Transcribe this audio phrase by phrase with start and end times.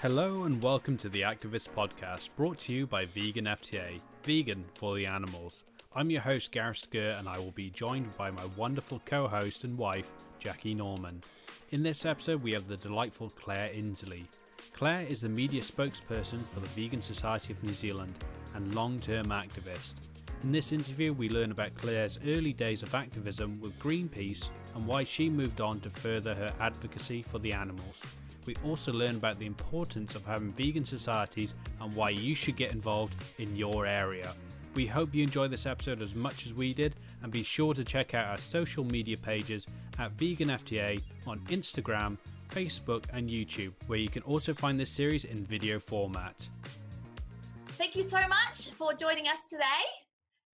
[0.00, 4.94] Hello and welcome to the Activist Podcast, brought to you by Vegan FTA, vegan for
[4.94, 5.64] the animals.
[5.92, 9.64] I'm your host, Gareth Sker, and I will be joined by my wonderful co host
[9.64, 10.08] and wife,
[10.38, 11.20] Jackie Norman.
[11.72, 14.26] In this episode, we have the delightful Claire Insley.
[14.72, 18.14] Claire is the media spokesperson for the Vegan Society of New Zealand
[18.54, 19.94] and long term activist.
[20.44, 25.02] In this interview, we learn about Claire's early days of activism with Greenpeace and why
[25.02, 28.00] she moved on to further her advocacy for the animals.
[28.48, 31.52] We also learn about the importance of having vegan societies
[31.82, 34.32] and why you should get involved in your area.
[34.74, 37.84] We hope you enjoy this episode as much as we did, and be sure to
[37.84, 39.66] check out our social media pages
[39.98, 42.16] at VeganFTA on Instagram,
[42.48, 46.48] Facebook, and YouTube, where you can also find this series in video format.
[47.72, 49.84] Thank you so much for joining us today.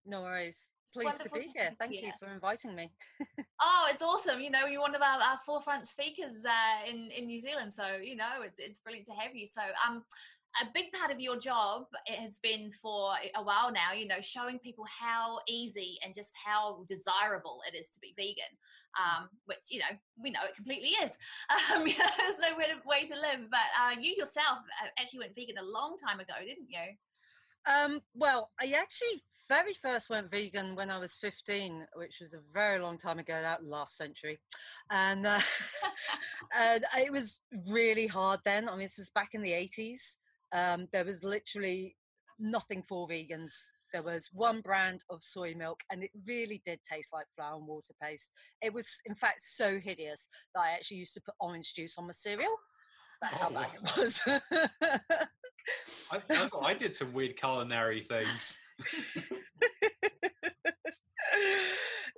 [0.05, 0.67] No worries.
[0.93, 1.71] Pleased to be here.
[1.79, 2.91] Thank you for inviting me.
[3.61, 4.39] oh, it's awesome.
[4.39, 7.73] You know, you're one of our, our forefront speakers uh, in, in New Zealand.
[7.73, 9.47] So, you know, it's, it's brilliant to have you.
[9.47, 10.03] So, um,
[10.61, 14.21] a big part of your job it has been for a while now you know
[14.21, 18.55] showing people how easy and just how desirable it is to be vegan
[18.97, 21.17] um, which you know we know it completely is
[21.73, 24.87] um, you know, there's no way to, way to live but uh, you yourself uh,
[24.99, 26.95] actually went vegan a long time ago didn't you
[27.67, 32.39] um, well i actually very first went vegan when I was 15, which was a
[32.53, 34.39] very long time ago, that last century.
[34.89, 35.39] And, uh,
[36.57, 38.67] and it was really hard then.
[38.67, 40.15] I mean, this was back in the 80s.
[40.53, 41.95] Um, there was literally
[42.39, 43.53] nothing for vegans.
[43.93, 47.67] There was one brand of soy milk, and it really did taste like flour and
[47.67, 48.31] water paste.
[48.61, 52.07] It was, in fact, so hideous that I actually used to put orange juice on
[52.07, 52.55] my cereal.
[53.21, 54.21] That's how oh, bad it was.
[56.11, 58.57] I, I, I did some weird culinary things.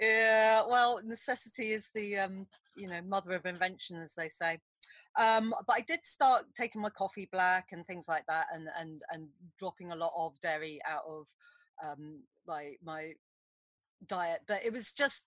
[0.02, 4.60] yeah, well, necessity is the um, you know mother of invention, as they say.
[5.18, 9.02] Um, but I did start taking my coffee black and things like that, and and
[9.12, 9.28] and
[9.60, 11.26] dropping a lot of dairy out of
[11.84, 13.14] um, my my
[14.08, 14.42] diet.
[14.48, 15.24] But it was just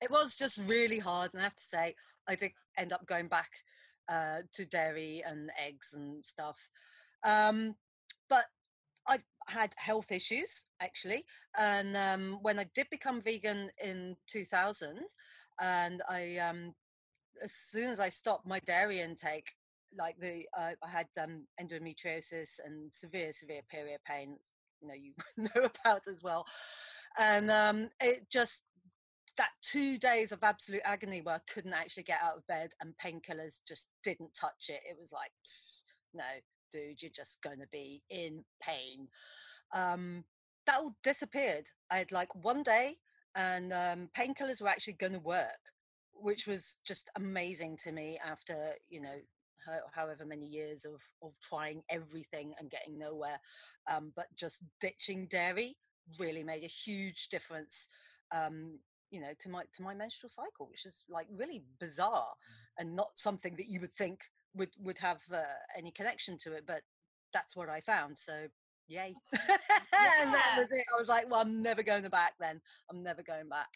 [0.00, 1.94] it was just really hard, and I have to say,
[2.28, 3.50] I did end up going back
[4.08, 6.58] uh, to dairy and eggs and stuff.
[7.24, 7.76] Um,
[8.28, 8.44] but
[9.06, 9.18] I
[9.48, 11.24] had health issues actually,
[11.58, 14.98] and um, when I did become vegan in 2000,
[15.60, 16.74] and I um,
[17.42, 19.52] as soon as I stopped my dairy intake,
[19.96, 24.36] like the uh, I had um, endometriosis and severe severe period pain.
[24.80, 26.46] You know you know about as well,
[27.18, 28.62] and um, it just
[29.38, 32.94] that two days of absolute agony where I couldn't actually get out of bed and
[33.02, 34.80] painkillers just didn't touch it.
[34.88, 35.30] It was like,
[36.14, 36.24] no,
[36.70, 39.08] dude, you're just going to be in pain.
[39.74, 40.24] Um,
[40.66, 41.70] that all disappeared.
[41.90, 42.96] I had like one day
[43.34, 45.72] and um, painkillers were actually going to work
[46.14, 49.16] which was just amazing to me after you know
[49.92, 53.40] however many years of of trying everything and getting nowhere
[53.92, 55.76] um, but just ditching dairy
[56.18, 57.88] really made a huge difference
[58.34, 58.78] um,
[59.12, 62.32] you know to my to my menstrual cycle which is like really bizarre
[62.78, 64.20] and not something that you would think
[64.54, 65.42] would would have uh,
[65.76, 66.80] any connection to it but
[67.32, 68.48] that's what i found so
[68.88, 69.14] yay.
[69.92, 70.22] Yeah.
[70.22, 70.84] and that was it.
[70.92, 72.60] I was like well i'm never going back then.
[72.90, 73.68] I'm never going back.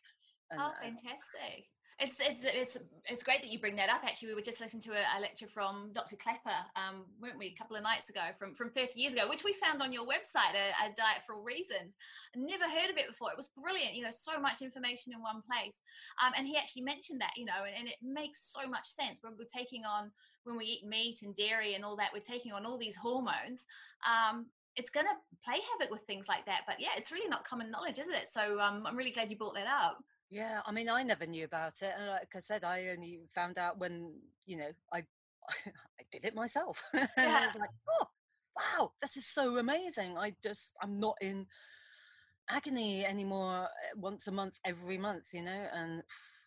[0.50, 1.68] And, oh fantastic
[1.98, 2.76] it's, it's it's
[3.06, 4.02] it's great that you bring that up.
[4.04, 6.16] Actually, we were just listening to a, a lecture from Dr.
[6.16, 9.44] Klaper, um, weren't we, a couple of nights ago, from from 30 years ago, which
[9.44, 11.96] we found on your website, a, a diet for all reasons.
[12.34, 13.30] Never heard of it before.
[13.30, 13.94] It was brilliant.
[13.94, 15.80] You know, so much information in one place.
[16.22, 17.32] Um, and he actually mentioned that.
[17.36, 19.20] You know, and, and it makes so much sense.
[19.24, 20.10] We're, we're taking on
[20.44, 22.10] when we eat meat and dairy and all that.
[22.12, 23.64] We're taking on all these hormones.
[24.04, 24.46] Um,
[24.76, 26.62] it's going to play havoc with things like that.
[26.66, 28.28] But yeah, it's really not common knowledge, is it?
[28.28, 29.98] So um, I'm really glad you brought that up.
[30.30, 33.58] Yeah, I mean, I never knew about it, and like I said, I only found
[33.58, 34.12] out when
[34.44, 35.04] you know I
[36.00, 37.08] I did it myself, and.
[37.16, 38.06] I was like, oh,
[38.56, 40.18] wow, this is so amazing.
[40.18, 41.46] I just I'm not in
[42.50, 46.02] agony anymore eh, once a month, every month, you know, and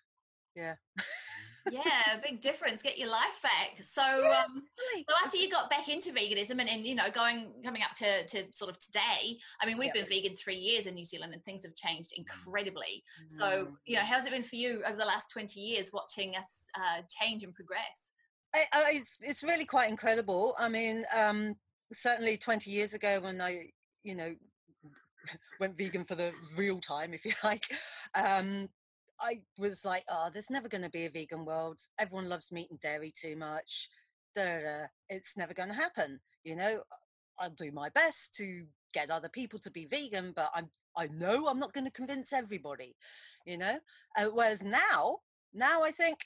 [0.55, 0.75] yeah.
[1.71, 2.81] yeah, big difference.
[2.81, 3.81] Get your life back.
[3.81, 7.81] So, um, so after you got back into veganism and, and you know going coming
[7.81, 10.03] up to, to sort of today, I mean, we've yeah.
[10.03, 13.03] been vegan three years in New Zealand and things have changed incredibly.
[13.23, 13.31] Mm.
[13.31, 16.67] So, you know, how's it been for you over the last twenty years watching us
[16.75, 18.11] uh, change and progress?
[18.55, 20.55] I, I, it's it's really quite incredible.
[20.57, 21.55] I mean, um,
[21.93, 23.71] certainly twenty years ago when I,
[24.03, 24.33] you know,
[25.59, 27.65] went vegan for the real time, if you like.
[28.15, 28.69] Um,
[29.21, 31.79] I was like, oh, there's never going to be a vegan world.
[31.99, 33.89] Everyone loves meat and dairy too much.
[34.35, 34.85] Da, da, da.
[35.09, 36.19] It's never going to happen.
[36.43, 36.81] You know,
[37.39, 41.47] I'll do my best to get other people to be vegan, but I'm I know
[41.47, 42.95] I'm not going to convince everybody.
[43.45, 43.79] You know,
[44.17, 45.19] uh, whereas now,
[45.53, 46.19] now I think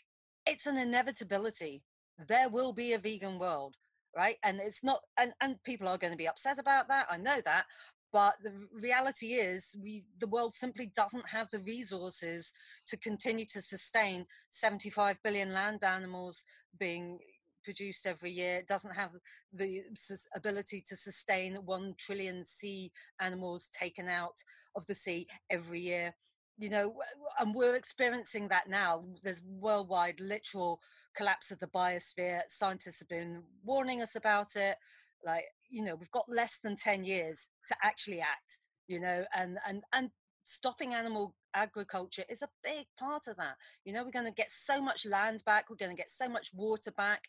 [0.46, 1.84] it's an inevitability.
[2.28, 3.76] There will be a vegan world.
[4.16, 7.18] right and it's not and and people are going to be upset about that i
[7.18, 7.66] know that
[8.14, 12.54] but the reality is we the world simply doesn't have the resources
[12.88, 16.46] to continue to sustain 75 billion land animals
[16.80, 17.18] being
[17.64, 18.58] produced every year.
[18.58, 19.12] It doesn't have
[19.52, 19.82] the
[20.36, 24.44] ability to sustain 1 trillion sea animals taken out
[24.76, 26.14] of the sea every year.
[26.58, 26.94] You know
[27.40, 29.06] and we're experiencing that now.
[29.24, 30.82] There's worldwide literal
[31.16, 32.42] collapse of the biosphere.
[32.48, 34.78] Scientists have been warning us about it.
[35.26, 39.58] Like you know we've got less than 10 years to actually act you know and
[39.68, 40.12] and and
[40.46, 43.56] stopping animal agriculture is a big part of that.
[43.86, 46.28] You know we're going to get so much land back we're going to get so
[46.28, 47.22] much water back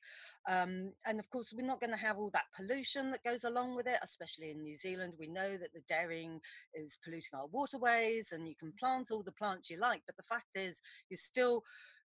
[0.48, 3.76] um, and of course we're not going to have all that pollution that goes along
[3.76, 5.14] with it especially in new zealand.
[5.18, 6.40] We know that the dairying
[6.74, 10.22] is polluting our waterways and you can plant all the plants you like but the
[10.22, 11.62] fact is you're still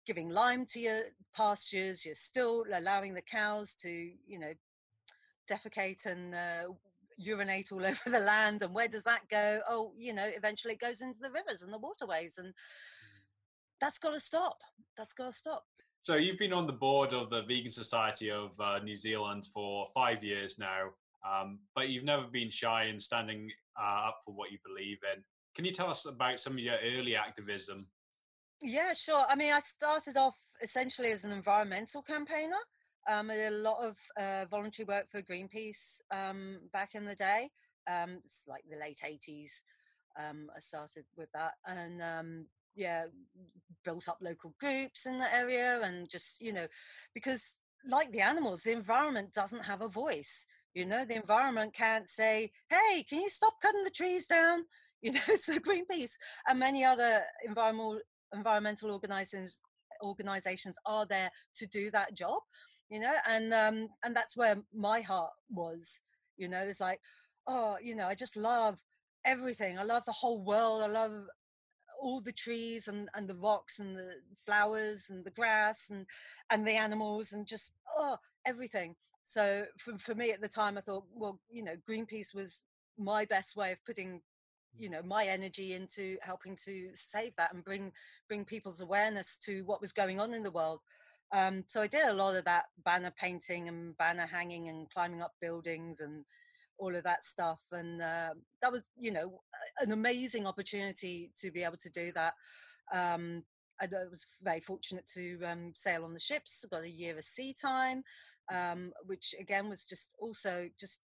[0.05, 1.01] giving lime to your
[1.35, 4.53] pastures you're still allowing the cows to you know
[5.49, 6.73] defecate and uh,
[7.17, 9.59] urinate all over the land and where does that go?
[9.69, 12.53] Oh you know eventually it goes into the rivers and the waterways and
[13.81, 14.61] that's got to stop.
[14.97, 15.65] That's got to stop.
[16.01, 19.85] So you've been on the board of the vegan society of uh, new zealand for
[19.93, 20.89] five years now
[21.23, 23.49] um, but you've never been shy in standing
[23.81, 25.23] uh, up for what you believe in.
[25.55, 27.87] Can you tell us about some of your early activism?
[28.61, 29.25] Yeah sure.
[29.29, 32.59] I mean i started off essentially as an environmental campaigner
[33.07, 37.15] um, I did a lot of uh, voluntary work for Greenpeace um, back in the
[37.15, 37.49] day.
[37.87, 39.61] Um, it's like the late 80s.
[40.17, 42.45] Um, I started with that and um,
[42.75, 43.05] yeah,
[43.83, 46.67] built up local groups in the area and just, you know,
[47.13, 47.55] because
[47.87, 50.45] like the animals, the environment doesn't have a voice.
[50.73, 54.63] You know, the environment can't say, hey, can you stop cutting the trees down?
[55.03, 56.11] You know, so Greenpeace
[56.47, 57.99] and many other environmental
[58.33, 59.59] environmental organizations
[60.01, 62.39] organizations are there to do that job
[62.93, 65.99] you know and um and that's where my heart was
[66.37, 66.99] you know it's like
[67.47, 68.79] oh you know i just love
[69.25, 69.77] everything.
[69.77, 70.81] I love the whole world.
[70.81, 71.27] I love
[72.01, 76.05] all the trees and, and the rocks and the flowers and the grass and
[76.49, 78.95] and the animals and just oh everything.
[79.23, 82.63] So for, for me at the time i thought well you know greenpeace was
[82.97, 84.21] my best way of putting
[84.77, 87.93] you know my energy into helping to save that and bring
[88.27, 90.81] bring people's awareness to what was going on in the world
[91.33, 95.23] um, so I did a lot of that banner painting and banner hanging and climbing
[95.23, 96.23] up buildings and
[96.77, 97.59] all of that stuff.
[97.71, 99.41] And uh, that was, you know,
[99.81, 102.35] an amazing opportunity to be able to do that.
[102.93, 103.43] Um,
[103.81, 106.63] I was very fortunate to um, sail on the ships.
[106.69, 108.03] got a year of sea time,
[108.53, 111.01] um, which again was just also just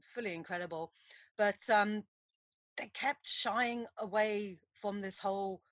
[0.00, 0.92] fully incredible.
[1.36, 2.04] But um,
[2.76, 5.62] they kept shying away from this whole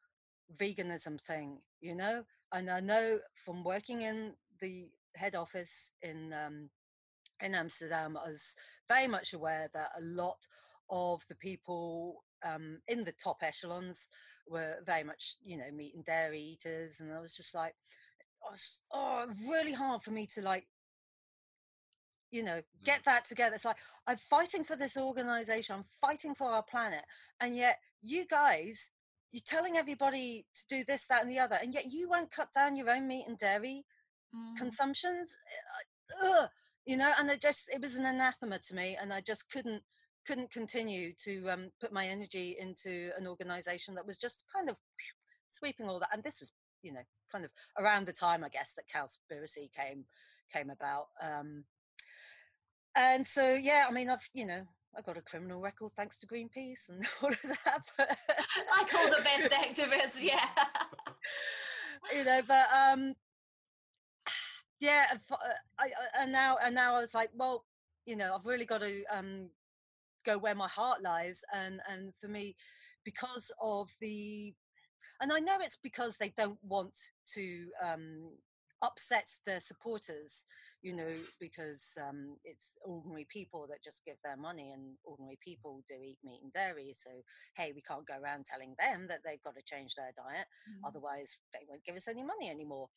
[0.58, 6.70] veganism thing, you know and I know from working in the head office in um,
[7.40, 8.54] in Amsterdam, I was
[8.88, 10.46] very much aware that a lot
[10.90, 14.08] of the people um, in the top echelons
[14.48, 17.74] were very much, you know, meat and dairy eaters, and I was just like,
[18.50, 20.66] was, oh, really hard for me to like,
[22.30, 22.84] you know, mm.
[22.84, 23.54] get that together.
[23.54, 23.76] It's like
[24.06, 27.04] I'm fighting for this organization, I'm fighting for our planet,
[27.40, 28.90] and yet you guys
[29.32, 32.52] you're telling everybody to do this, that, and the other, and yet you won't cut
[32.54, 33.84] down your own meat and dairy
[34.34, 34.56] mm.
[34.56, 35.34] consumptions.
[36.22, 36.48] Eh, ugh,
[36.84, 39.82] you know, and it just it was an anathema to me, and I just couldn't
[40.26, 44.76] couldn't continue to um, put my energy into an organization that was just kind of
[45.48, 46.10] sweeping all that.
[46.12, 46.52] And this was,
[46.82, 50.04] you know, kind of around the time I guess that Cowspiracy came
[50.52, 51.06] came about.
[51.22, 51.64] Um,
[52.94, 56.26] and so yeah, I mean, I've you know I got a criminal record thanks to
[56.26, 57.80] Greenpeace and all of that.
[57.96, 58.08] But
[58.78, 60.46] like all the best activists, yeah.
[62.14, 63.14] you know, but um,
[64.80, 65.36] yeah, uh,
[65.78, 67.64] I, and now and now I was like, well,
[68.06, 69.48] you know, I've really got to um
[70.24, 72.54] go where my heart lies, and and for me,
[73.04, 74.52] because of the,
[75.20, 76.98] and I know it's because they don't want
[77.34, 78.32] to um
[78.82, 80.44] upset their supporters
[80.82, 85.82] you know, because um, it's ordinary people that just give their money, and ordinary people
[85.88, 86.92] do eat meat and dairy.
[86.96, 87.10] So,
[87.56, 90.86] hey, we can't go around telling them that they've got to change their diet, mm.
[90.86, 92.88] otherwise they won't give us any money anymore.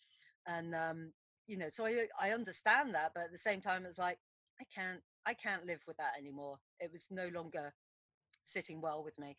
[0.47, 1.13] And um,
[1.47, 4.17] you know, so I I understand that, but at the same time, it's like
[4.59, 6.57] I can't I can't live with that anymore.
[6.79, 7.75] It was no longer
[8.41, 9.35] sitting well with me.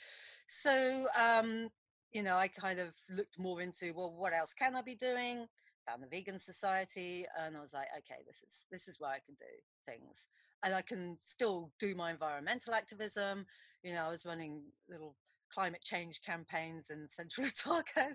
[0.47, 1.71] So, um,
[2.13, 5.49] you know, I kind of looked more into well, what else can I be doing?
[5.87, 9.19] Found the vegan society and i was like okay this is this is where i
[9.25, 10.27] can do things
[10.65, 13.47] and i can still do my environmental activism
[13.83, 15.15] you know i was running little
[15.53, 18.15] climate change campaigns in central otago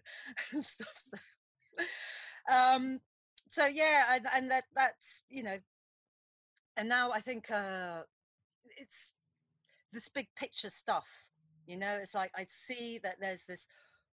[0.52, 1.18] and stuff so
[2.54, 3.00] um
[3.50, 5.58] so yeah and, and that that's you know
[6.78, 8.02] and now I think uh,
[8.78, 9.12] it's
[9.92, 11.08] this big picture stuff.
[11.68, 13.68] You know, it's like I see that there's this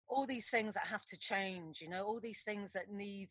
[0.09, 1.81] all these things that have to change.
[1.81, 3.29] You know, all these things that need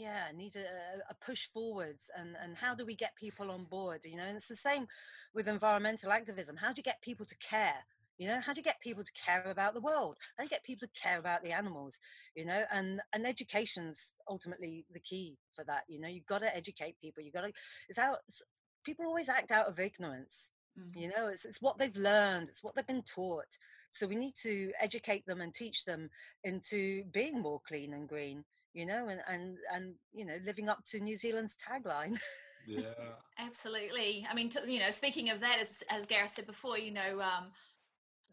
[0.00, 4.00] yeah need a, a, push forwards and and how do we get people on board
[4.04, 4.24] you know?
[4.24, 4.86] And it's the same
[5.34, 6.56] with environmental activism.
[6.56, 7.84] How do you get people to care
[8.18, 8.40] you know?
[8.40, 10.16] How do you get people to care about the world?
[10.36, 11.98] How do you get people to care about the animals
[12.34, 12.64] you know?
[12.72, 16.08] And and education's ultimately the key for that you know?
[16.08, 17.52] You've got to educate people you've got to
[17.88, 18.42] it's how it's,
[18.84, 20.98] people always act out of ignorance mm-hmm.
[20.98, 21.28] you know?
[21.28, 23.58] It's, it's what they've learned it's what they've been taught
[23.90, 26.10] so we need to educate them and teach them
[26.44, 30.84] into being more clean and green you know, and and and you know, living up
[30.86, 32.18] to New Zealand's tagline.
[32.66, 32.82] yeah,
[33.38, 34.26] absolutely.
[34.30, 37.20] I mean, to, you know, speaking of that, as as Gareth said before, you know,
[37.20, 37.50] um,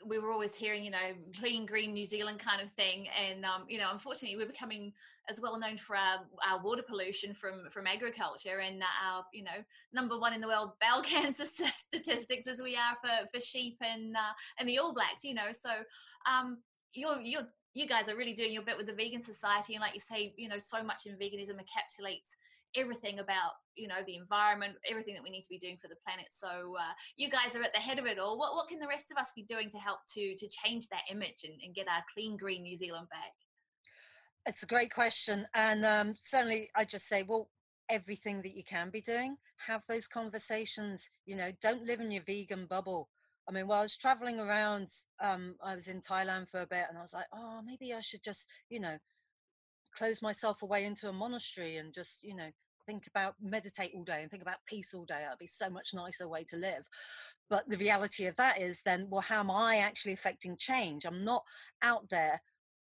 [0.06, 3.64] we were always hearing, you know, clean green New Zealand kind of thing, and um,
[3.68, 4.94] you know, unfortunately, we're becoming
[5.30, 9.64] as well known for our, our water pollution from from agriculture and our, you know,
[9.94, 14.16] number one in the world bowel cancer statistics as we are for for sheep and
[14.16, 15.52] uh, and the All Blacks, you know.
[15.52, 15.70] So
[16.30, 16.60] um,
[16.94, 19.94] you're you're you guys are really doing your bit with the vegan society and like
[19.94, 22.36] you say you know so much in veganism encapsulates
[22.76, 25.96] everything about you know the environment everything that we need to be doing for the
[26.06, 26.28] planet.
[26.30, 28.38] So uh, you guys are at the head of it all.
[28.38, 31.04] What, what can the rest of us be doing to help to to change that
[31.10, 33.34] image and, and get our clean green new zealand back?
[34.46, 37.50] It's a great question and um, certainly i just say well
[37.90, 42.24] everything that you can be doing have those conversations you know don't live in your
[42.24, 43.10] vegan bubble.
[43.50, 44.90] I mean, while I was traveling around,
[45.22, 48.02] um, I was in Thailand for a bit and I was like, oh, maybe I
[48.02, 48.98] should just, you know,
[49.98, 52.50] close myself away into a monastery and just, you know,
[52.86, 55.20] think about meditate all day and think about peace all day.
[55.22, 56.88] That'd be so much nicer way to live.
[57.50, 61.06] But the reality of that is then, well, how am I actually affecting change?
[61.06, 61.44] I'm not
[61.82, 62.40] out there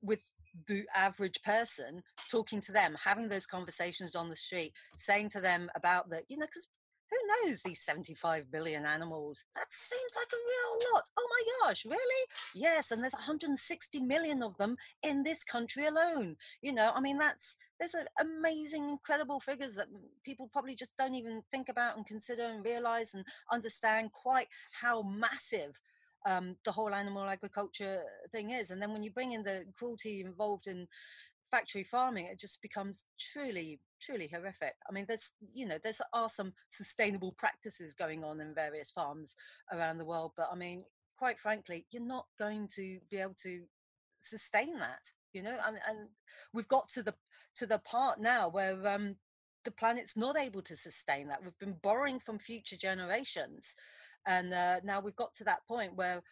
[0.03, 0.31] with
[0.67, 5.71] the average person talking to them having those conversations on the street saying to them
[5.77, 6.67] about the you know because
[7.11, 9.45] who knows these 75 billion animals?
[9.57, 11.05] That seems like a real lot.
[11.19, 12.27] Oh my gosh, really?
[12.55, 16.37] Yes, and there's 160 million of them in this country alone.
[16.63, 19.89] You know, I mean, that's there's amazing, incredible figures that
[20.25, 25.03] people probably just don't even think about and consider and realize and understand quite how
[25.03, 25.81] massive
[26.27, 28.71] um, the whole animal agriculture thing is.
[28.71, 30.87] And then when you bring in the cruelty involved in
[31.51, 34.75] factory farming, it just becomes truly, truly horrific.
[34.89, 39.35] I mean, there's, you know, there are some sustainable practices going on in various farms
[39.73, 40.85] around the world, but I mean,
[41.19, 43.63] quite frankly, you're not going to be able to
[44.21, 45.01] sustain that,
[45.33, 46.09] you know, and, and
[46.53, 47.15] we've got to the
[47.57, 49.17] to the part now where um,
[49.65, 51.43] the planet's not able to sustain that.
[51.43, 53.75] We've been borrowing from future generations,
[54.27, 56.23] and uh, now we've got to that point where,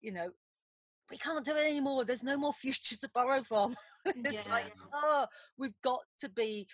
[0.00, 0.30] you know,
[1.10, 2.04] we can't do it anymore.
[2.04, 3.76] There's no more future to borrow from.
[4.24, 4.52] it's yeah.
[4.52, 5.26] like, oh,
[5.58, 6.66] we've got to be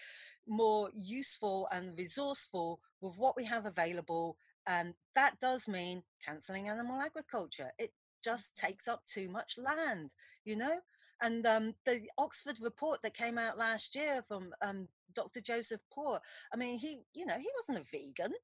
[0.46, 4.36] more useful and resourceful with what we have available.
[4.66, 7.72] And that does mean cancelling animal agriculture.
[7.78, 10.80] It just takes up too much land, you know?
[11.20, 15.40] And um, the Oxford report that came out last year from um, Dr.
[15.40, 16.20] Joseph Poore,
[16.52, 18.34] I mean, he, you know, he wasn't a vegan,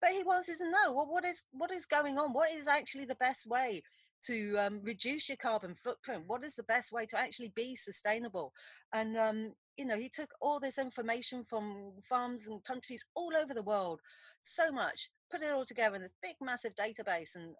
[0.00, 2.32] but he wanted to know well, what is what is going on?
[2.32, 3.82] What is actually the best way
[4.26, 6.24] to um, reduce your carbon footprint?
[6.26, 8.52] What is the best way to actually be sustainable?
[8.92, 13.54] And um, you know, he took all this information from farms and countries all over
[13.54, 14.00] the world,
[14.42, 17.54] so much, put it all together in this big, massive database, and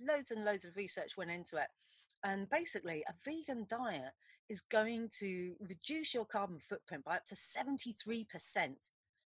[0.00, 1.68] loads and loads of research went into it.
[2.24, 4.12] And basically, a vegan diet
[4.48, 8.26] is going to reduce your carbon footprint by up to 73%.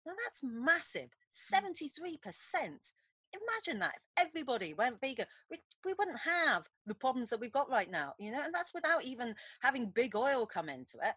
[0.05, 2.91] Now, that's massive 73%.
[3.35, 7.69] Imagine that if everybody went vegan, we, we wouldn't have the problems that we've got
[7.69, 11.15] right now, you know, and that's without even having big oil come into it.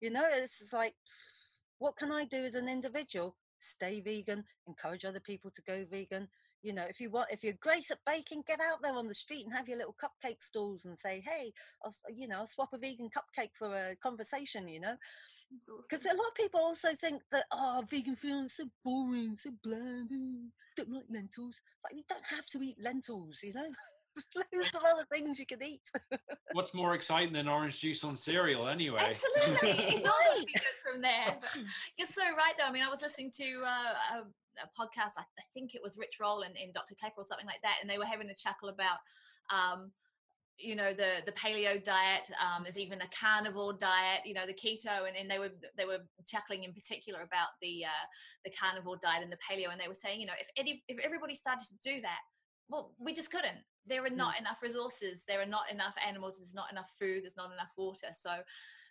[0.00, 0.94] You know, it's like,
[1.78, 3.36] what can I do as an individual?
[3.58, 6.28] Stay vegan, encourage other people to go vegan,
[6.62, 9.14] you know if you want if you're great at baking get out there on the
[9.14, 11.52] street and have your little cupcake stalls and say hey
[11.84, 14.96] i'll you know I'll swap a vegan cupcake for a conversation you know
[15.82, 16.18] because awesome.
[16.18, 20.10] a lot of people also think that oh vegan food is so boring so bland
[20.76, 23.68] don't like lentils it's like you don't have to eat lentils you know
[24.34, 25.82] There's loads of other things you can eat.
[26.52, 29.00] What's more exciting than orange juice on cereal, anyway?
[29.00, 31.36] Absolutely, it's all going to be good from there.
[31.98, 32.66] You're so right, though.
[32.66, 34.20] I mean, I was listening to uh,
[34.62, 35.14] a podcast.
[35.18, 36.94] I, I, think it was Rich Roll and, and Dr.
[36.94, 38.98] Klaper or something like that, and they were having a chuckle about.
[39.50, 39.92] Um,
[40.58, 44.54] you know the the paleo diet um, there's even a carnivore diet you know the
[44.54, 48.06] keto and, and they were they were chuckling in particular about the uh,
[48.44, 51.34] the carnivore diet and the paleo and they were saying you know if if everybody
[51.34, 52.20] started to do that
[52.68, 54.40] well we just couldn't there are not mm.
[54.40, 58.08] enough resources there are not enough animals there's not enough food there's not enough water
[58.12, 58.30] so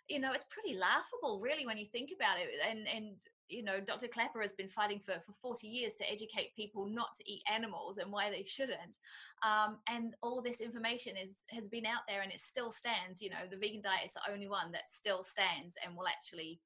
[0.08, 3.16] you know it's pretty laughable really when you think about it and and
[3.48, 7.14] you know dr Klaper has been fighting for for 40 years to educate people not
[7.16, 8.98] to eat animals and why they shouldn't.
[9.42, 13.22] Um, and all this information is has been out there and it still stands.
[13.22, 16.60] You know the vegan diet is the only one that still stands and will actually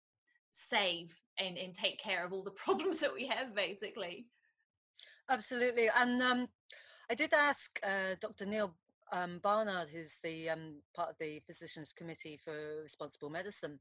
[0.50, 4.26] save and, and take care of all the problems that we have basically.
[5.28, 5.88] Absolutely.
[5.96, 6.48] And um,
[7.08, 8.74] i did ask uh, dr Neal
[9.12, 13.78] um, Barnard, who's the um, part of the Physicians Committee for Responsible Medicine,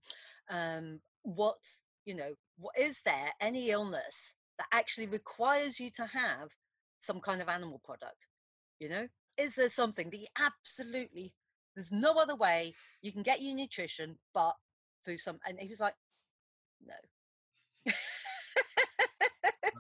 [0.49, 1.59] um, what
[2.05, 6.49] you know, what is there any illness that actually requires you to have
[6.99, 8.27] some kind of animal product?
[8.79, 11.33] You know, is there something that absolutely
[11.75, 14.55] there's no other way you can get your nutrition but
[15.03, 15.39] through some?
[15.47, 15.95] And he was like,
[16.85, 16.93] no.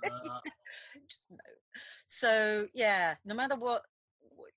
[0.05, 0.39] uh.
[1.09, 1.37] Just no.
[2.07, 3.83] So yeah, no matter what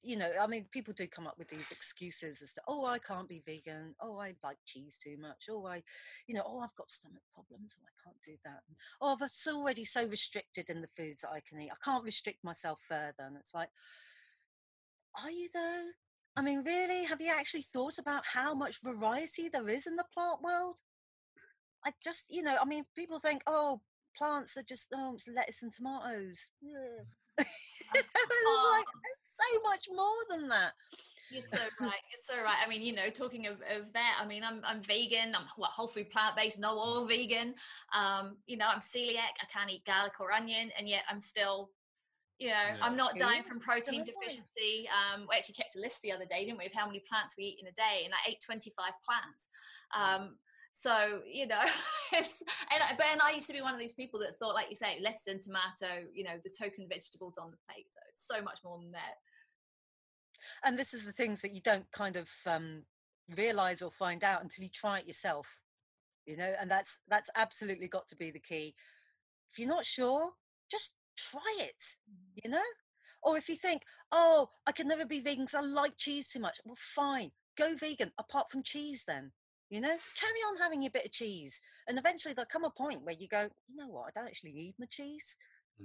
[0.02, 2.98] you know, I mean, people do come up with these excuses as to, oh, I
[2.98, 3.94] can't be vegan.
[4.00, 5.46] Oh, I like cheese too much.
[5.50, 5.82] Oh, I,
[6.26, 7.76] you know, oh, I've got stomach problems.
[7.78, 8.62] Oh, I can't do that.
[9.00, 11.70] Oh, I've already so restricted in the foods that I can eat.
[11.72, 13.14] I can't restrict myself further.
[13.20, 13.68] And it's like,
[15.22, 15.90] are you though?
[16.34, 20.04] I mean, really, have you actually thought about how much variety there is in the
[20.12, 20.78] plant world?
[21.84, 23.82] I just, you know, I mean, people think, oh,
[24.16, 26.48] plants are just, oh, it's lettuce and tomatoes.
[26.60, 27.44] Yeah.
[28.74, 28.86] like,
[29.24, 30.72] so much more than that.
[31.32, 32.02] You're so right.
[32.10, 32.56] You're so right.
[32.64, 35.34] I mean, you know, talking of, of that, I mean, I'm, I'm vegan.
[35.34, 37.54] I'm what whole food plant based, no oil vegan.
[37.96, 39.40] Um, you know, I'm celiac.
[39.40, 41.70] I can't eat garlic or onion, and yet I'm still,
[42.38, 42.76] you know, yeah.
[42.82, 44.88] I'm not dying from protein deficiency.
[44.90, 47.34] Um, we actually kept a list the other day, didn't we, of how many plants
[47.38, 48.74] we eat in a day, and I ate 25
[49.06, 49.48] plants.
[49.96, 50.36] Um,
[50.72, 51.60] so you know,
[52.12, 54.70] it's and but and I used to be one of these people that thought, like
[54.70, 57.86] you say, less than tomato, you know, the token vegetables on the plate.
[57.90, 59.16] So it's so much more than that.
[60.64, 62.82] And this is the things that you don't kind of um,
[63.36, 65.58] realize or find out until you try it yourself.
[66.26, 68.74] You know, and that's that's absolutely got to be the key.
[69.52, 70.30] If you're not sure,
[70.70, 71.96] just try it.
[72.10, 72.44] Mm.
[72.44, 72.62] You know,
[73.22, 76.40] or if you think, oh, I can never be vegan because I like cheese too
[76.40, 76.58] much.
[76.64, 78.12] Well, fine, go vegan.
[78.18, 79.32] Apart from cheese, then
[79.72, 81.60] you know carry on having your bit of cheese.
[81.88, 84.08] And eventually there'll come a point where you go you know what?
[84.08, 85.34] I don't actually need my cheese.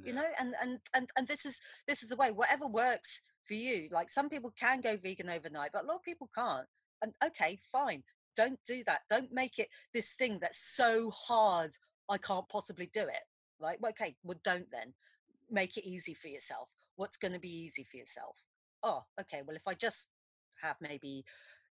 [0.03, 3.55] You know and and and and this is this is the way whatever works for
[3.55, 6.67] you like some people can go vegan overnight but a lot of people can't.
[7.01, 8.03] And okay fine
[8.35, 8.99] don't do that.
[9.09, 11.71] Don't make it this thing that's so hard
[12.09, 13.23] i can't possibly do it.
[13.59, 14.93] Right well, okay well don't then.
[15.49, 16.67] Make it easy for yourself.
[16.97, 18.35] What's going to be easy for yourself?
[18.83, 20.09] Oh okay well if i just
[20.61, 21.23] have maybe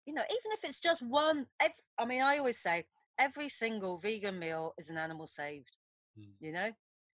[0.06, 2.86] you know, even if it's just one, every, I mean, I always say
[3.18, 5.78] every single vegan meal is an animal saved,
[6.20, 6.30] mm.
[6.40, 6.72] you know?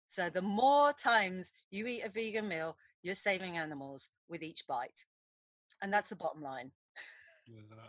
[0.09, 5.07] So the more times you eat a vegan meal, you're saving animals with each bite.
[5.81, 6.73] And that's the bottom line.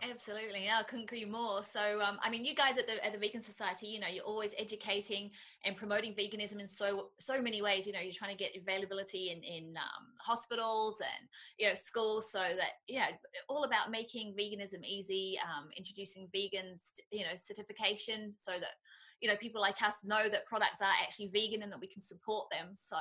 [0.04, 1.62] Absolutely, yeah, I couldn't agree more.
[1.62, 4.24] So, um, I mean, you guys at the at the Vegan Society, you know, you're
[4.24, 5.30] always educating
[5.64, 7.86] and promoting veganism in so so many ways.
[7.86, 12.32] You know, you're trying to get availability in in um, hospitals and you know schools,
[12.32, 13.06] so that know,
[13.48, 16.78] all about making veganism easy, um, introducing vegan,
[17.12, 18.74] you know, certification, so that
[19.22, 22.02] you know people like us know that products are actually vegan and that we can
[22.02, 22.70] support them.
[22.74, 22.96] So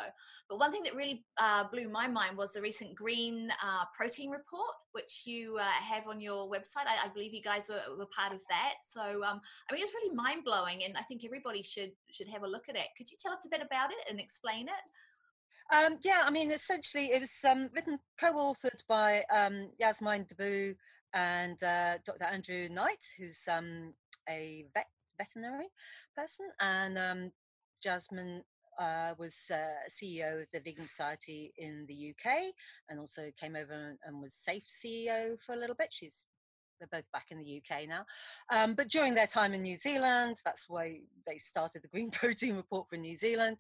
[0.50, 4.30] but one thing that really uh, blew my mind was the recent green uh, protein
[4.30, 6.86] report which you uh, have on your website.
[6.86, 8.76] I, I, believe you guys were, were part of that.
[8.84, 12.48] So um, i mean it's really mind-blowing and i think everybody should should have a
[12.48, 12.88] look at it.
[12.98, 14.92] Could you tell us a bit about it and explain it?
[15.74, 20.76] Um, yeah, I mean, essentially, it was um, written, co-authored by um, Jasmijn de Boo
[21.14, 22.26] and uh, Dr.
[22.26, 23.94] Andrew Knight, who's um,
[24.28, 24.88] a vet
[25.22, 25.68] veterinary
[26.16, 27.32] person, and um,
[27.86, 28.42] Jasmijn
[28.80, 32.54] uh, was uh, CEO of the Vegan Society in the UK,
[32.90, 35.90] and also came over and, was SAFE CEO for a little bit.
[35.92, 36.26] She's
[36.80, 38.06] they're both back in the UK now.
[38.52, 42.56] Um, but during their time in New Zealand, that's why they started the Green Protein
[42.56, 43.58] Report for New Zealand.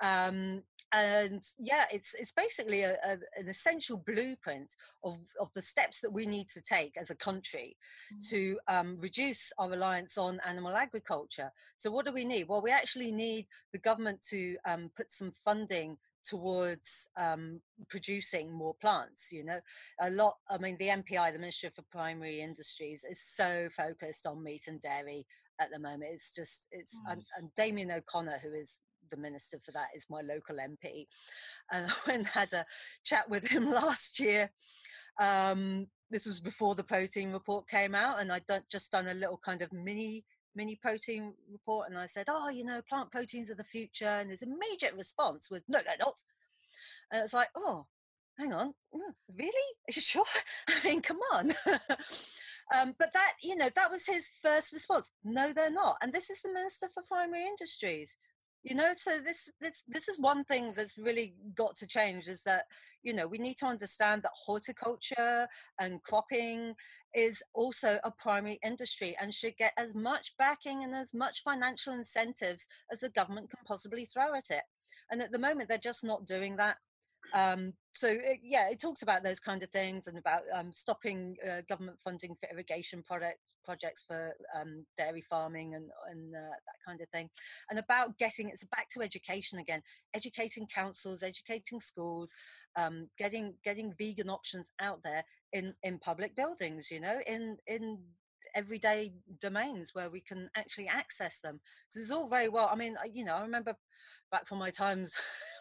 [0.00, 4.74] Um, and yeah it's it's basically a, a, an essential blueprint
[5.04, 7.76] of of the steps that we need to take as a country
[8.12, 8.20] mm-hmm.
[8.28, 12.72] to um, reduce our reliance on animal agriculture so what do we need well we
[12.72, 19.44] actually need the government to um, put some funding towards um, producing more plants you
[19.44, 19.60] know
[20.00, 24.42] a lot i mean the mpi the ministry for primary industries is so focused on
[24.42, 25.24] meat and dairy
[25.60, 27.12] at the moment it's just it's mm.
[27.12, 31.06] and, and damien o'connor who is the minister for that is my local MP.
[31.70, 32.64] And I went and had a
[33.04, 34.50] chat with him last year.
[35.20, 39.14] Um, this was before the protein report came out, and I'd done, just done a
[39.14, 43.50] little kind of mini mini protein report, and I said, "Oh, you know, plant proteins
[43.50, 46.16] are the future." And his immediate response was, "No, they're not."
[47.12, 47.86] And it's like, "Oh,
[48.38, 49.68] hang on, mm, really?
[49.88, 50.24] Are you sure?
[50.68, 51.52] I mean, come on."
[52.76, 55.10] um, but that, you know, that was his first response.
[55.24, 55.96] No, they're not.
[56.02, 58.16] And this is the Minister for Primary Industries
[58.62, 62.42] you know so this this this is one thing that's really got to change is
[62.42, 62.64] that
[63.02, 65.46] you know we need to understand that horticulture
[65.80, 66.74] and cropping
[67.14, 71.92] is also a primary industry and should get as much backing and as much financial
[71.94, 74.62] incentives as the government can possibly throw at it.
[75.10, 76.76] And at the moment they're just not doing that
[77.34, 81.36] um, so it, yeah, it talks about those kind of things and about um, stopping
[81.48, 86.86] uh, government funding for irrigation product projects for um, dairy farming and and uh, that
[86.86, 87.28] kind of thing,
[87.68, 89.82] and about getting it's back to education again,
[90.14, 92.30] educating councils, educating schools,
[92.76, 97.98] um, getting getting vegan options out there in in public buildings, you know, in in
[98.54, 101.60] everyday domains where we can actually access them.
[101.88, 102.68] Because it's all very well.
[102.70, 103.74] I mean, you know, I remember
[104.30, 105.12] back from my times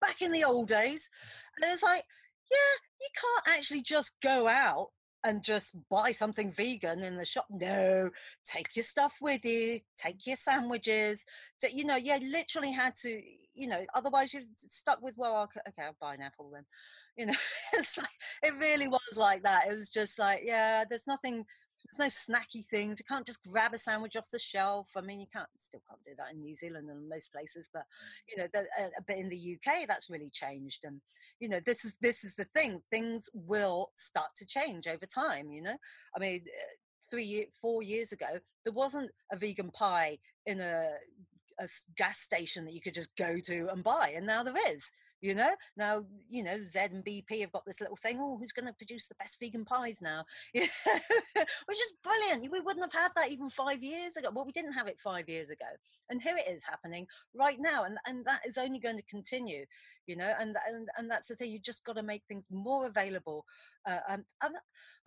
[0.00, 1.08] back in the old days.
[1.56, 2.04] And it's like,
[2.50, 2.56] yeah,
[3.00, 4.88] you can't actually just go out
[5.24, 7.46] and just buy something vegan in the shop.
[7.50, 8.10] No,
[8.44, 11.24] take your stuff with you, take your sandwiches.
[11.72, 13.20] You know, yeah, literally had to,
[13.54, 16.64] you know, otherwise you're stuck with, well, okay, I'll buy an apple then.
[17.16, 17.38] You know,
[17.72, 18.08] it's like,
[18.42, 19.66] it really was like that.
[19.68, 21.44] It was just like, yeah, there's nothing
[21.90, 22.98] there's no snacky things.
[22.98, 24.88] You can't just grab a sandwich off the shelf.
[24.96, 27.84] I mean, you can't still can't do that in New Zealand and most places, but
[28.28, 30.84] you know, the, uh, but in the UK, that's really changed.
[30.84, 31.00] And
[31.40, 32.80] you know, this is this is the thing.
[32.90, 35.50] Things will start to change over time.
[35.50, 35.76] You know,
[36.14, 36.74] I mean, uh,
[37.10, 38.26] three four years ago,
[38.64, 40.88] there wasn't a vegan pie in a
[41.58, 44.90] a gas station that you could just go to and buy, and now there is
[45.26, 45.54] you know?
[45.76, 48.72] Now you know z and bp have got this little thing oh who's going to
[48.72, 50.24] produce the best vegan pies now?
[50.54, 52.50] Which is brilliant.
[52.50, 54.30] We wouldn't have had that even five years ago.
[54.32, 55.66] Well we didn't have it five years ago
[56.08, 59.66] and here it is happening right now and and that is only going to continue
[60.06, 60.32] you know?
[60.38, 63.44] And and, and that's the thing you just got to make things more available
[63.86, 64.24] uh, um,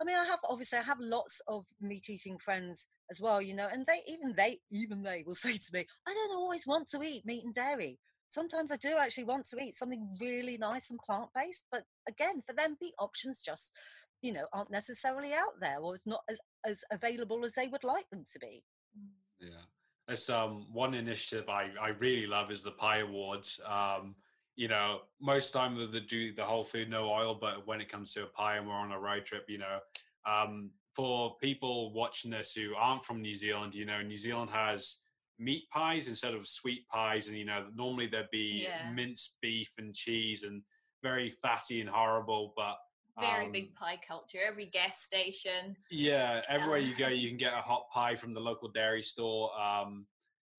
[0.00, 3.54] i mean i have obviously i have lots of meat eating friends as well you
[3.54, 3.68] know?
[3.70, 7.02] And they even they even they will say to me i don't always want to
[7.02, 7.98] eat meat and dairy
[8.30, 11.66] sometimes I do actually want to eat something really nice and plant based.
[11.70, 13.72] But again, for them, the options just,
[14.22, 17.84] you know, aren't necessarily out there or it's not as, as available as they would
[17.84, 18.62] like them to be.
[19.38, 19.66] Yeah.
[20.08, 23.60] It's um one initiative I, I really love is the Pie Awards.
[23.66, 24.16] Um,
[24.56, 28.12] you know, most time they do the whole food no oil, but when it comes
[28.14, 29.78] to a pie and we're on a road trip, you know,
[30.26, 34.96] um, for people watching this who aren't from New Zealand, you know, New Zealand has
[35.40, 38.90] meat pies instead of sweet pies and you know normally there'd be yeah.
[38.92, 40.62] minced beef and cheese and
[41.02, 42.76] very fatty and horrible but
[43.18, 47.54] very um, big pie culture every gas station yeah everywhere you go you can get
[47.54, 50.06] a hot pie from the local dairy store um,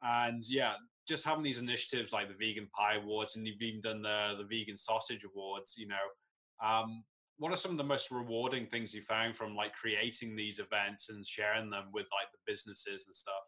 [0.02, 0.74] and yeah
[1.08, 4.44] just having these initiatives like the vegan pie awards and you've even done the the
[4.44, 7.04] vegan sausage awards you know um,
[7.38, 11.10] what are some of the most rewarding things you found from like creating these events
[11.10, 13.48] and sharing them with like the businesses and stuff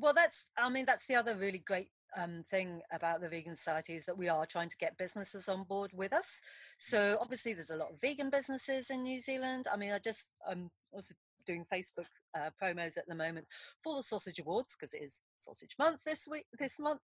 [0.00, 3.94] well that's i mean that's the other really great um, thing about the vegan society
[3.96, 6.40] is that we are trying to get businesses on board with us.
[6.78, 9.66] So obviously there's a lot of vegan businesses in new zealand.
[9.72, 11.14] I mean i just um also
[11.46, 13.46] doing facebook uh, promos at the moment
[13.82, 17.00] for the sausage awards because it is sausage month this week this month.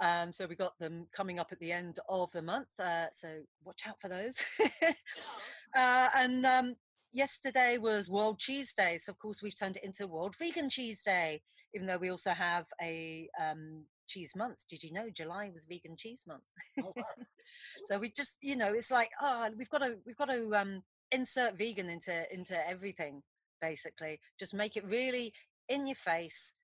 [0.00, 3.28] Um, so we got them coming up at the end of the month uh, so
[3.64, 4.42] watch out for those.
[5.76, 6.74] Uh, and um,
[7.12, 11.02] yesterday was World Cheese Day, so of course we've turned it into World Vegan Cheese
[11.02, 11.40] Day,
[11.74, 14.64] even though we also have a um, cheese month.
[14.68, 16.44] Did you know July was Vegan Cheese Month?
[16.82, 17.04] Oh, wow.
[17.86, 20.82] so we just, you know, it's like, oh, we've got to, we've got to um,
[21.12, 23.22] insert vegan into into everything,
[23.60, 24.20] basically.
[24.38, 25.32] Just make it really
[25.68, 26.54] in your face,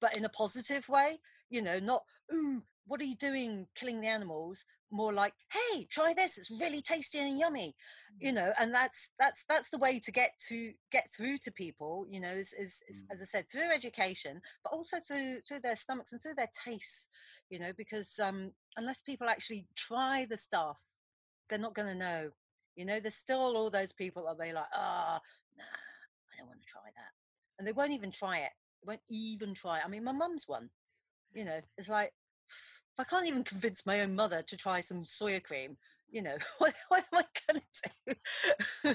[0.00, 1.20] but in a positive way.
[1.50, 6.14] You know, not ooh, what are you doing killing the animals more like hey try
[6.14, 7.74] this it's really tasty and yummy
[8.20, 12.06] you know and that's that's that's the way to get to get through to people
[12.08, 13.12] you know is, is, is mm.
[13.12, 17.08] as i said through education but also through through their stomachs and through their tastes
[17.50, 20.80] you know because um unless people actually try the stuff
[21.48, 22.30] they're not going to know
[22.76, 25.22] you know there's still all those people that be like ah oh,
[25.56, 27.12] nah i don't want to try that
[27.58, 30.44] and they won't even try it they won't even try it i mean my mum's
[30.46, 30.70] one
[31.34, 32.12] you know it's like
[32.98, 35.76] if I can't even convince my own mother to try some soya cream,
[36.10, 38.14] you know, what, what am I going to
[38.84, 38.94] do?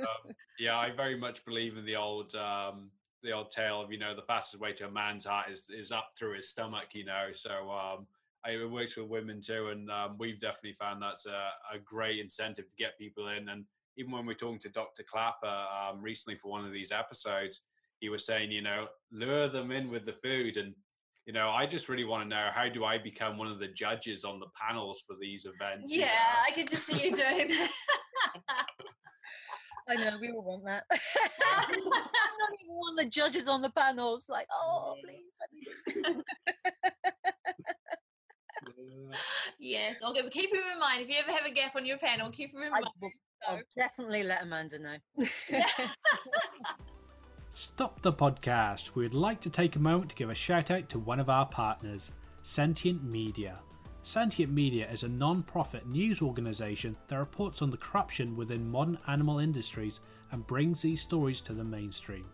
[0.00, 2.90] um, yeah, I very much believe in the old um,
[3.22, 5.90] the old tale of you know the fastest way to a man's heart is is
[5.90, 6.88] up through his stomach.
[6.94, 8.06] You know, so um,
[8.46, 12.68] it works with women too, and um, we've definitely found that's a, a, great incentive
[12.68, 13.48] to get people in.
[13.48, 13.64] And
[13.96, 15.02] even when we're talking to Dr.
[15.02, 17.62] Klaper um, recently for one of these episodes,
[18.00, 20.74] he was saying, you know, lure them in with the food and
[21.26, 23.68] you know, I just really want to know how do I become one of the
[23.68, 25.94] judges on the panels for these events?
[25.94, 26.12] Yeah, you know?
[26.46, 27.70] I could just see you doing that.
[29.88, 30.84] I know we all want that.
[30.90, 30.96] I
[31.66, 34.26] don't even want the judges on the panels.
[34.28, 35.24] Like, oh, please.
[39.58, 41.02] yes, I'll keep him in mind.
[41.02, 42.86] If you ever have a gap on your panel, keep him in I mind.
[43.00, 43.10] will,
[43.46, 44.96] I'll definitely let Amanda know.
[47.56, 48.96] Stop the podcast.
[48.96, 51.30] We would like to take a moment to give a shout out to one of
[51.30, 52.10] our partners,
[52.42, 53.60] Sentient Media.
[54.02, 58.98] Sentient Media is a non profit news organisation that reports on the corruption within modern
[59.06, 60.00] animal industries
[60.32, 62.24] and brings these stories to the mainstream.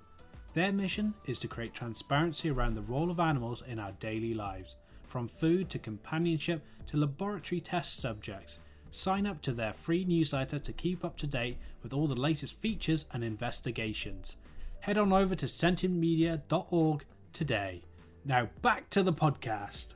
[0.55, 4.77] Their mission is to create transparency around the role of animals in our daily lives,
[5.07, 8.59] from food to companionship to laboratory test subjects.
[8.91, 12.59] Sign up to their free newsletter to keep up to date with all the latest
[12.59, 14.37] features and investigations.
[14.81, 17.83] Head on over to sentientmedia.org today.
[18.25, 19.89] Now back to the podcast.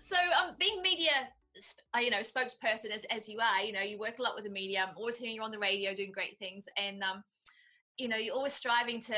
[0.00, 1.10] So, um, being media,
[1.94, 4.44] uh, you know, spokesperson as, as you are, you know, you work a lot with
[4.44, 4.86] the media.
[4.88, 7.22] I'm always hearing you on the radio doing great things, and um,
[7.96, 9.14] you know, you're always striving to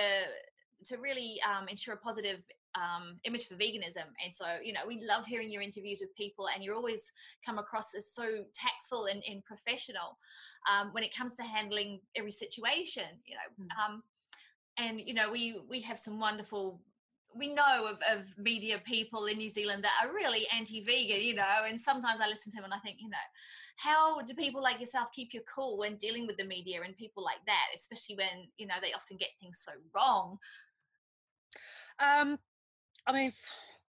[0.87, 2.41] to really um, ensure a positive
[2.75, 4.07] um, image for veganism.
[4.25, 7.11] And so, you know, we love hearing your interviews with people, and you're always
[7.45, 10.19] come across as so tactful and, and professional
[10.71, 13.05] um, when it comes to handling every situation.
[13.27, 13.85] You know, Mm.
[13.85, 14.03] um,
[14.77, 16.81] and you know, we we have some wonderful.
[17.33, 21.65] We know of, of media people in New Zealand that are really anti-vegan, you know,
[21.65, 23.17] and sometimes I listen to them and I think, you know,
[23.77, 27.23] how do people like yourself keep your cool when dealing with the media and people
[27.23, 30.39] like that, especially when you know they often get things so wrong?
[32.01, 32.39] Um,
[33.07, 33.33] I mean,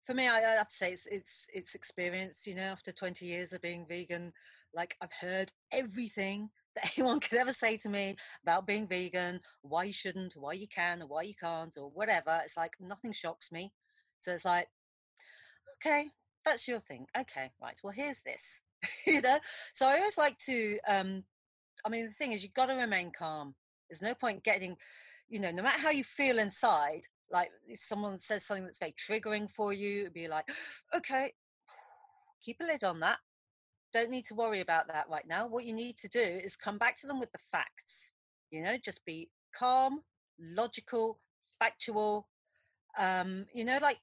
[0.05, 2.47] for me, I, I have to say it's it's it's experience.
[2.47, 4.33] You know, after twenty years of being vegan,
[4.73, 9.85] like I've heard everything that anyone could ever say to me about being vegan, why
[9.85, 12.41] you shouldn't, why you can, or why you can't, or whatever.
[12.45, 13.73] It's like nothing shocks me.
[14.21, 14.69] So it's like,
[15.77, 16.09] okay,
[16.45, 17.07] that's your thing.
[17.19, 17.79] Okay, right.
[17.83, 18.63] Well, here's this.
[19.07, 19.39] you know.
[19.75, 20.79] So I always like to.
[20.89, 21.25] um
[21.85, 23.55] I mean, the thing is, you've got to remain calm.
[23.89, 24.77] There's no point getting,
[25.29, 28.93] you know, no matter how you feel inside, like if someone says something that's very
[28.95, 30.49] triggering for you, it'd be like,
[30.95, 31.35] okay,
[32.43, 33.19] keep a lid on that.
[33.97, 35.47] Don't need to worry about that right now.
[35.47, 38.11] What you need to do is come back to them with the facts.
[38.51, 40.03] You know, just be calm,
[40.39, 41.19] logical,
[41.59, 42.29] factual.
[42.99, 43.97] Um, you know, like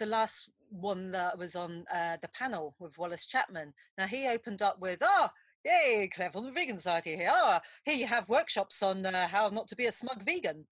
[0.00, 3.72] the last one that was on uh, the panel with Wallace Chapman.
[3.96, 5.28] Now he opened up with, "Oh,
[5.64, 7.30] yay, from the Vegan Society here.
[7.32, 10.66] Oh, here you have workshops on uh, how not to be a smug vegan."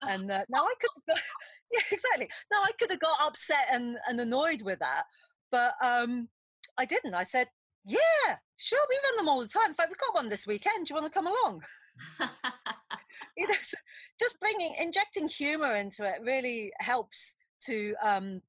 [0.00, 1.14] And uh, now I could,
[1.72, 2.30] yeah, exactly.
[2.50, 5.02] Now I could have got upset and, and annoyed with that,
[5.52, 6.30] but um,
[6.78, 7.14] I didn't.
[7.14, 7.48] I said,
[7.84, 9.70] "Yeah, sure, we run them all the time.
[9.70, 10.86] In fact, we've got one this weekend.
[10.86, 11.62] Do you want to come along?"
[13.36, 13.76] you know, so
[14.18, 18.40] just bringing injecting humor into it really helps to um,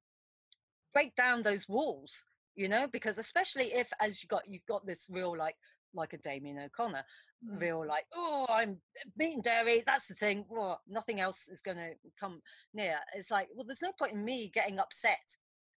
[0.92, 2.24] break down those walls.
[2.54, 5.56] You know, because especially if as you got you've got this real like
[5.94, 7.04] like a Damien O'Connor,
[7.44, 7.60] Mm.
[7.60, 8.80] real like oh I'm
[9.16, 9.82] meat and dairy.
[9.84, 10.44] That's the thing.
[10.48, 12.40] Well, nothing else is going to come
[12.72, 12.98] near.
[13.16, 15.18] It's like well, there's no point in me getting upset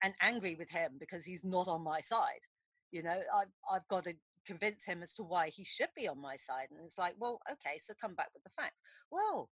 [0.04, 2.44] and angry with him because he's not on my side.
[2.92, 4.14] You know, I've I've got to
[4.46, 6.68] convince him as to why he should be on my side.
[6.70, 8.76] And it's like, well, okay, so come back with the facts.
[9.10, 9.48] Well,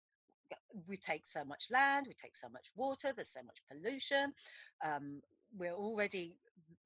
[0.88, 4.34] we take so much land, we take so much water, there's so much pollution.
[4.84, 5.22] Um,
[5.56, 6.38] we're already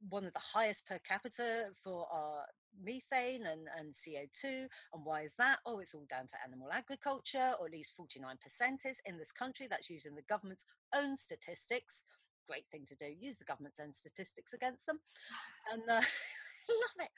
[0.09, 2.45] one of the highest per capita for our
[2.83, 4.67] methane and, and CO2.
[4.93, 5.59] And why is that?
[5.65, 9.67] Oh, it's all down to animal agriculture, or at least 49% is in this country.
[9.69, 12.03] That's using the government's own statistics.
[12.51, 14.99] Great thing to do, use the government's own statistics against them.
[15.71, 16.01] And uh,
[16.69, 17.11] love it.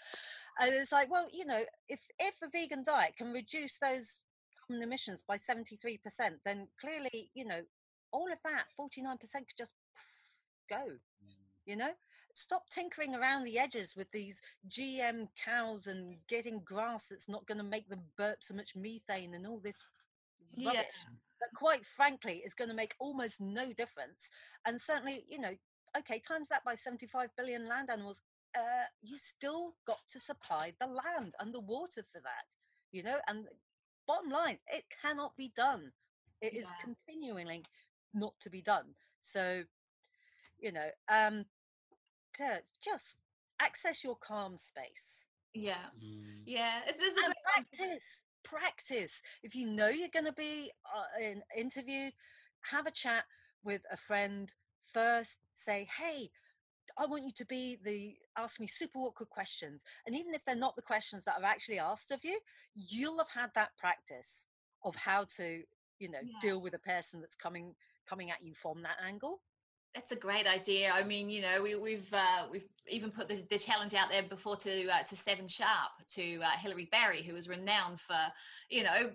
[0.60, 4.24] And it's like, well, you know, if if a vegan diet can reduce those
[4.67, 5.98] carbon emissions by 73%,
[6.46, 7.62] then clearly, you know,
[8.12, 9.74] all of that, 49% could just
[10.69, 10.84] go,
[11.65, 11.91] you know?
[12.36, 17.60] Stop tinkering around the edges with these GM cows and getting grass that's not going
[17.60, 19.86] to make them burp so much methane and all this
[20.56, 20.84] Yeah.
[21.52, 24.30] Rubbish that quite frankly is going to make almost no difference.
[24.66, 25.56] And certainly, you know,
[25.98, 28.22] okay, times that by 75 billion land animals,
[28.58, 32.56] uh, you still got to supply the land and the water for that,
[32.92, 33.48] you know, and
[34.08, 35.94] bottom line, it cannot be done.
[36.42, 36.94] It is Yeah.
[37.08, 37.64] continually
[38.14, 38.96] not to be done.
[39.22, 39.66] So,
[40.60, 41.46] you know, um,
[42.36, 43.20] to just
[43.60, 46.46] access your calm space Yeah, Mm.
[46.46, 46.84] yeah.
[46.88, 51.24] It's, it's a and great practice practice if you know you're going to be uh,
[51.24, 52.14] in, interviewed
[52.72, 53.24] have a chat
[53.64, 54.56] with a friend
[54.94, 56.30] first say hey
[56.98, 60.56] i want you to be the ask me super awkward questions and even if they're
[60.56, 62.40] not the questions that are actually asked of you
[62.76, 64.48] you'll have had that practice
[64.84, 65.64] of how to
[66.00, 66.40] you know Yeah.
[66.42, 67.76] deal with a person that's coming
[68.08, 69.42] coming at you from that angle
[69.94, 70.92] that's a great idea.
[70.94, 74.24] I mean, you know, we, we've uh, we've even put the, the, challenge out there
[74.24, 78.18] before to uh, to Seven Sharp to uh, Hilary Barry, who was renowned for
[78.70, 79.12] you know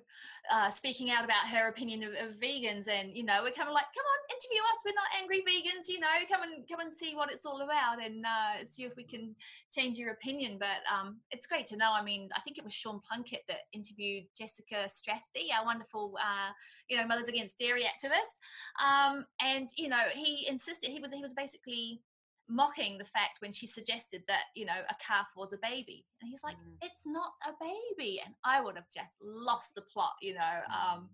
[0.51, 3.75] uh, speaking out about her opinion of, of, vegans, and you know, we're kind of
[3.75, 4.83] like, come on, interview us.
[4.85, 6.07] We're not angry vegans, you know.
[6.31, 9.35] Come and come and see what it's all about, and uh, see if we can
[9.73, 10.59] change your opinion.
[10.59, 11.93] But um, it's great to know.
[11.95, 16.53] I mean, I think it was Sean Plunket that interviewed Jessica Strathby, our wonderful, uh,
[16.88, 18.38] you know, Mothers Against Dairy activist,
[18.83, 22.02] um, and you know, he insisted he was he was basically
[22.50, 26.04] mocking the fact when she suggested that you know a calf was a baby.
[26.20, 26.76] And he's like mm.
[26.83, 28.20] it's not a baby.
[28.24, 31.09] And i would have just lost the plot you know um, mm.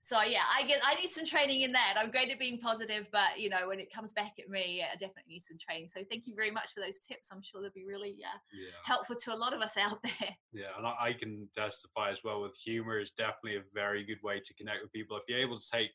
[0.00, 1.94] so yeah i get i need some training in that.
[1.98, 4.86] I'm great at being positive but you know when it comes back at me yeah,
[4.92, 5.88] i definitely need some training.
[5.88, 7.30] So thank you very much for those tips.
[7.32, 8.70] I'm sure they'll be really uh, yeah.
[8.84, 10.12] helpful to a lot of us out there.
[10.52, 14.22] Yeah and I, I can testify as well with humor is definitely a very good
[14.22, 15.16] way to connect with people.
[15.16, 15.90] If you're able to take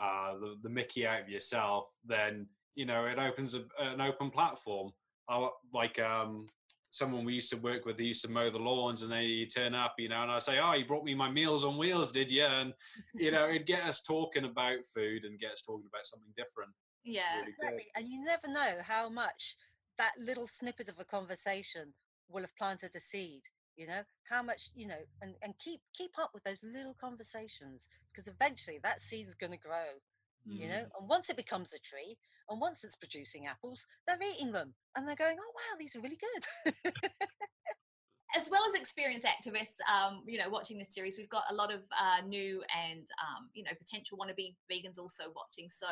[0.00, 4.30] uh, the, the mickey out of yourself then you know it opens a, an open
[4.30, 4.90] platform.
[5.28, 6.46] I, like um
[6.90, 9.74] someone we used to work with they used to mow the lawns and they turn
[9.74, 12.30] up you know and i say oh you brought me my meals on wheels did
[12.30, 12.72] you and
[13.14, 16.72] you know it'd get us talking about food and get us talking about something different
[17.04, 17.86] yeah really exactly.
[17.94, 19.56] and you never know how much
[19.98, 21.92] that little snippet of a conversation
[22.28, 23.42] will have planted a seed
[23.80, 27.88] you know how much you know and, and keep keep up with those little conversations
[28.12, 29.88] because eventually that seed is going to grow
[30.46, 30.60] mm.
[30.60, 32.18] you know and once it becomes a tree
[32.50, 36.00] and once it's producing apples, they're eating them and they're going, oh, wow, these are
[36.00, 36.74] really good.
[38.36, 41.72] as well as experienced activists, um, you know, watching this series, we've got a lot
[41.72, 45.68] of uh, new and um, you know potential wannabe vegans also watching.
[45.68, 45.86] So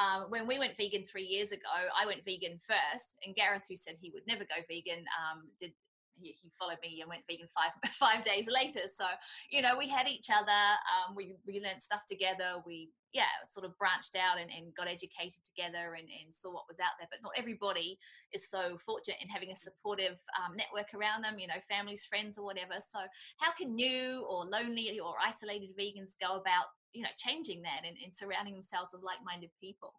[0.00, 1.60] um, when we went vegan three years ago,
[1.98, 5.72] I went vegan first, and Gareth, who said he would never go vegan, um, did
[6.20, 8.86] he, he, followed me and went vegan five five days later.
[8.86, 9.04] So
[9.50, 10.50] you know, we had each other.
[10.50, 12.62] Um, we we learned stuff together.
[12.66, 16.68] We yeah, sort of branched out and, and got educated together and, and, saw what
[16.68, 17.08] was out there.
[17.10, 17.98] But not everybody
[18.32, 21.38] is so fortunate in having a supportive um, network around them.
[21.38, 22.74] You know, families, friends, or whatever.
[22.78, 23.00] So
[23.38, 27.96] how can new or lonely or isolated vegans go about you know changing that and,
[28.02, 29.94] and surrounding themselves with like-minded people?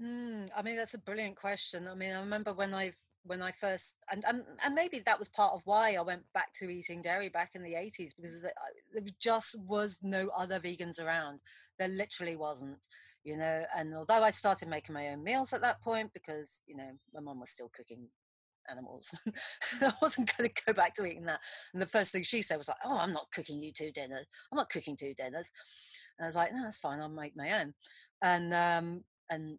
[0.00, 1.88] Mm, I mean, that's a brilliant question.
[1.88, 2.92] I mean, I remember when I
[3.26, 6.52] when I first and, and and maybe that was part of why I went back
[6.54, 11.40] to eating dairy back in the 80s because there just was no other vegans around.
[11.78, 12.78] There literally wasn't,
[13.24, 13.64] you know.
[13.76, 17.20] And although I started making my own meals at that point because you know my
[17.20, 18.08] mum was still cooking
[18.68, 19.14] animals,
[19.82, 21.40] I wasn't going to go back to eating that.
[21.72, 24.26] And the first thing she said was like, "Oh, I'm not cooking you two dinners.
[24.50, 25.50] I'm not cooking two dinners."
[26.18, 27.00] And I was like, "No, that's fine.
[27.00, 27.74] I'll make my own."
[28.22, 29.58] And um and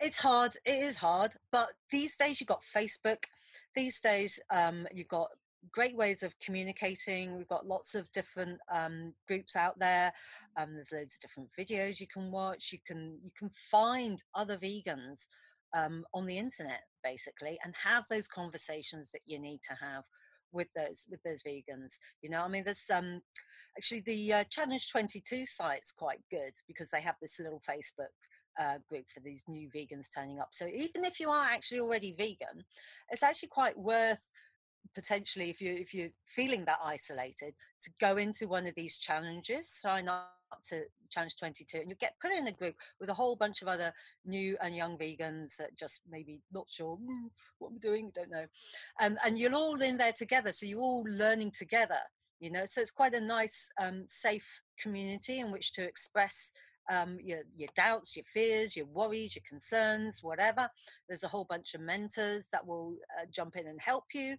[0.00, 3.24] it's hard it is hard but these days you've got facebook
[3.74, 5.28] these days um, you've got
[5.72, 10.12] great ways of communicating we've got lots of different um, groups out there
[10.56, 14.56] um, there's loads of different videos you can watch you can you can find other
[14.56, 15.26] vegans
[15.76, 20.04] um, on the internet basically and have those conversations that you need to have
[20.52, 23.20] with those with those vegans you know i mean there's um
[23.76, 28.06] actually the uh, challenge 22 site's quite good because they have this little facebook
[28.58, 30.48] uh, group for these new vegans turning up.
[30.52, 32.64] So even if you are actually already vegan,
[33.10, 34.30] it's actually quite worth
[34.94, 39.68] potentially if you if you're feeling that isolated to go into one of these challenges
[39.68, 40.32] sign up
[40.64, 43.68] to challenge 22 and you get put in a group with a whole bunch of
[43.68, 43.92] other
[44.24, 48.46] new and young vegans that just maybe not sure mm, what we're doing don't know
[49.00, 51.98] and and you're all in there together so you're all learning together
[52.40, 56.52] you know so it's quite a nice um, safe community in which to express
[56.90, 60.68] um, your, your doubts, your fears, your worries, your concerns, whatever.
[61.08, 64.36] There's a whole bunch of mentors that will uh, jump in and help you.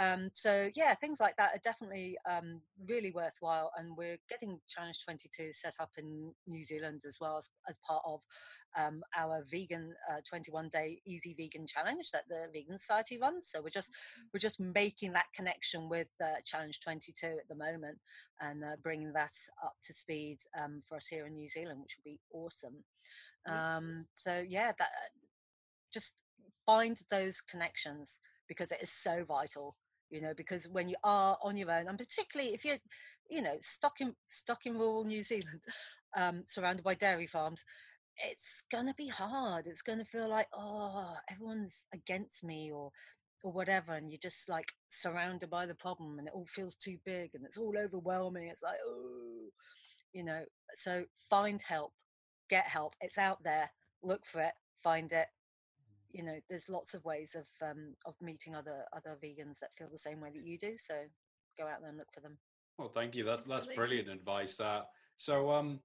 [0.00, 3.70] Um, so yeah, things like that are definitely um, really worthwhile.
[3.76, 8.02] And we're getting Challenge 22 set up in New Zealand as well as, as part
[8.06, 8.20] of
[8.78, 13.48] um, our vegan uh, 21 day easy vegan challenge that the Vegan Society runs.
[13.50, 13.92] So we're just
[14.32, 17.98] we're just making that connection with uh, Challenge 22 at the moment
[18.40, 19.32] and uh, bringing that
[19.62, 22.84] up to speed um, for us here in New Zealand, which will be awesome.
[23.46, 24.88] Um, so yeah, that
[25.92, 26.14] just
[26.64, 29.76] find those connections because it is so vital
[30.10, 32.78] you know because when you are on your own and particularly if you're
[33.30, 35.62] you know stuck in stuck in rural new zealand
[36.16, 37.64] um, surrounded by dairy farms
[38.28, 39.66] it's gonna be hard.
[39.66, 42.90] It's gonna feel like, oh, everyone's against me or
[43.42, 46.98] or whatever, and you're just like surrounded by the problem and it all feels too
[47.04, 48.48] big and it's all overwhelming.
[48.48, 49.48] It's like, oh,
[50.12, 51.92] you know, so find help,
[52.50, 52.94] get help.
[53.00, 53.70] It's out there,
[54.02, 55.26] look for it, find it.
[56.12, 59.88] You know, there's lots of ways of um, of meeting other other vegans that feel
[59.90, 60.76] the same way that you do.
[60.76, 60.94] So
[61.58, 62.38] go out there and look for them.
[62.78, 63.24] Well, thank you.
[63.24, 64.56] That's that's brilliant advice.
[64.56, 65.80] That so um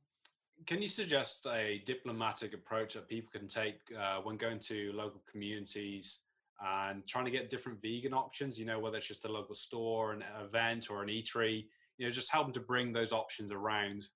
[0.66, 5.22] can you suggest a diplomatic approach that people can take uh, when going to local
[5.30, 6.22] communities
[6.66, 8.58] and trying to get different vegan options?
[8.58, 11.66] You know, whether it's just a local store, an event, or an eatery.
[11.98, 14.08] You know, just help them to bring those options around.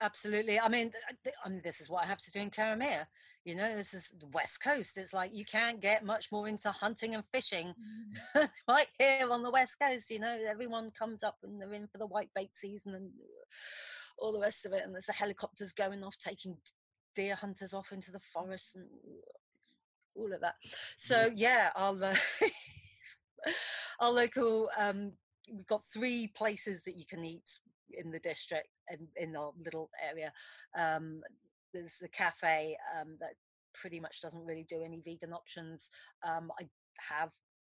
[0.00, 0.58] Absolutely.
[0.58, 0.92] I mean,
[1.44, 3.06] I mean, this is what I have to do in Karamea.
[3.44, 4.98] You know, this is the West Coast.
[4.98, 7.74] It's like you can't get much more into hunting and fishing
[8.36, 8.48] mm.
[8.68, 10.10] right here on the West Coast.
[10.10, 13.10] You know, everyone comes up and they're in for the white bait season and
[14.18, 14.82] all the rest of it.
[14.84, 16.56] And there's the helicopters going off, taking
[17.14, 18.86] deer hunters off into the forest and
[20.14, 20.56] all of that.
[20.98, 21.32] So, mm.
[21.36, 22.14] yeah, our, uh,
[24.00, 25.12] our local, um,
[25.50, 27.58] we've got three places that you can eat
[27.98, 30.32] in the district in, in our little area.
[30.76, 31.20] Um,
[31.72, 33.34] there's the cafe um, that
[33.74, 35.90] pretty much doesn't really do any vegan options.
[36.26, 36.68] Um, I
[37.08, 37.30] have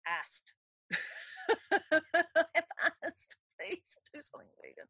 [0.07, 0.55] asked.
[1.73, 2.65] I've
[3.05, 4.89] asked, please do something vegan.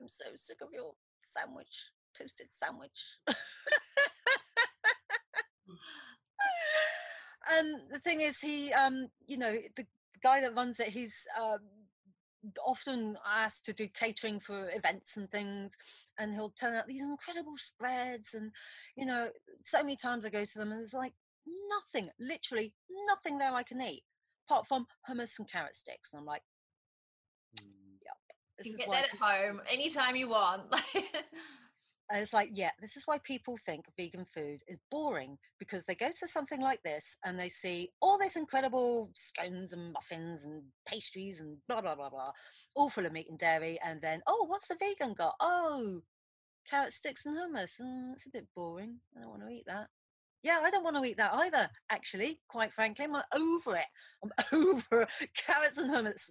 [0.00, 0.92] I'm so sick of your
[1.22, 3.18] sandwich, toasted sandwich.
[7.50, 9.86] and the thing is, he, um, you know, the
[10.22, 11.58] guy that runs it, he's um,
[12.64, 15.76] often asked to do catering for events and things
[16.18, 18.52] and he'll turn out these incredible spreads and
[18.96, 19.28] you know
[19.64, 21.14] so many times i go to them and there's like
[21.70, 22.74] nothing literally
[23.06, 24.02] nothing there i can eat
[24.48, 26.42] apart from hummus and carrot sticks and i'm like
[27.60, 27.64] mm.
[28.04, 30.62] yep this you can get that at home anytime you want
[32.10, 35.94] And it's like, yeah, this is why people think vegan food is boring because they
[35.94, 40.62] go to something like this and they see all this incredible scones and muffins and
[40.86, 42.30] pastries and blah, blah, blah, blah,
[42.76, 43.78] all full of meat and dairy.
[43.84, 45.34] And then, oh, what's the vegan got?
[45.40, 46.02] Oh,
[46.70, 47.80] carrot sticks and hummus.
[47.82, 48.98] Oh, it's a bit boring.
[49.16, 49.88] I don't want to eat that.
[50.42, 53.06] Yeah, I don't want to eat that either, actually, quite frankly.
[53.06, 53.86] I'm over it.
[54.22, 56.30] I'm over carrots and hummus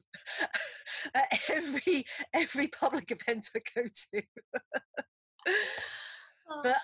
[1.14, 4.22] at every every public event I go to.
[6.64, 6.78] but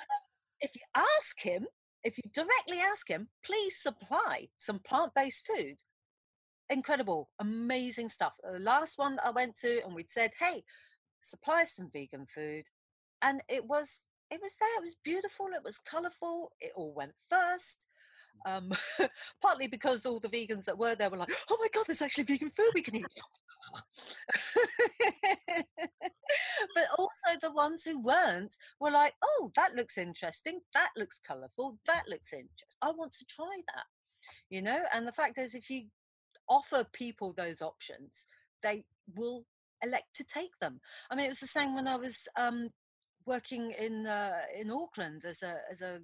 [0.59, 1.67] if you ask him,
[2.03, 5.77] if you directly ask him, please supply some plant based food.
[6.69, 8.33] Incredible, amazing stuff.
[8.43, 10.63] The last one that I went to, and we'd said, hey,
[11.21, 12.65] supply some vegan food.
[13.21, 17.11] And it was it was there, it was beautiful, it was colourful, it all went
[17.29, 17.85] first.
[18.45, 18.71] Um,
[19.41, 22.23] partly because all the vegans that were there were like, oh my god, there's actually
[22.23, 23.05] vegan food we can eat.
[26.75, 30.61] but also the ones who weren't were like, oh, that looks interesting.
[30.73, 31.77] That looks colourful.
[31.87, 32.77] That looks interesting.
[32.81, 33.85] I want to try that.
[34.49, 35.85] You know, and the fact is, if you
[36.49, 38.25] offer people those options,
[38.61, 38.85] they
[39.15, 39.45] will
[39.83, 40.79] elect to take them.
[41.09, 42.69] I mean, it was the same when I was um,
[43.25, 45.99] working in uh, in Auckland as a as a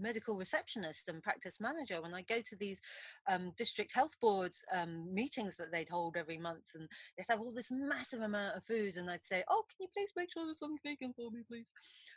[0.00, 2.80] medical receptionist and practice manager when I go to these
[3.28, 7.52] um, district health board um, meetings that they'd hold every month and they'd have all
[7.52, 10.58] this massive amount of food and I'd say, oh, can you please make sure there's
[10.58, 11.70] some vegan for me, please?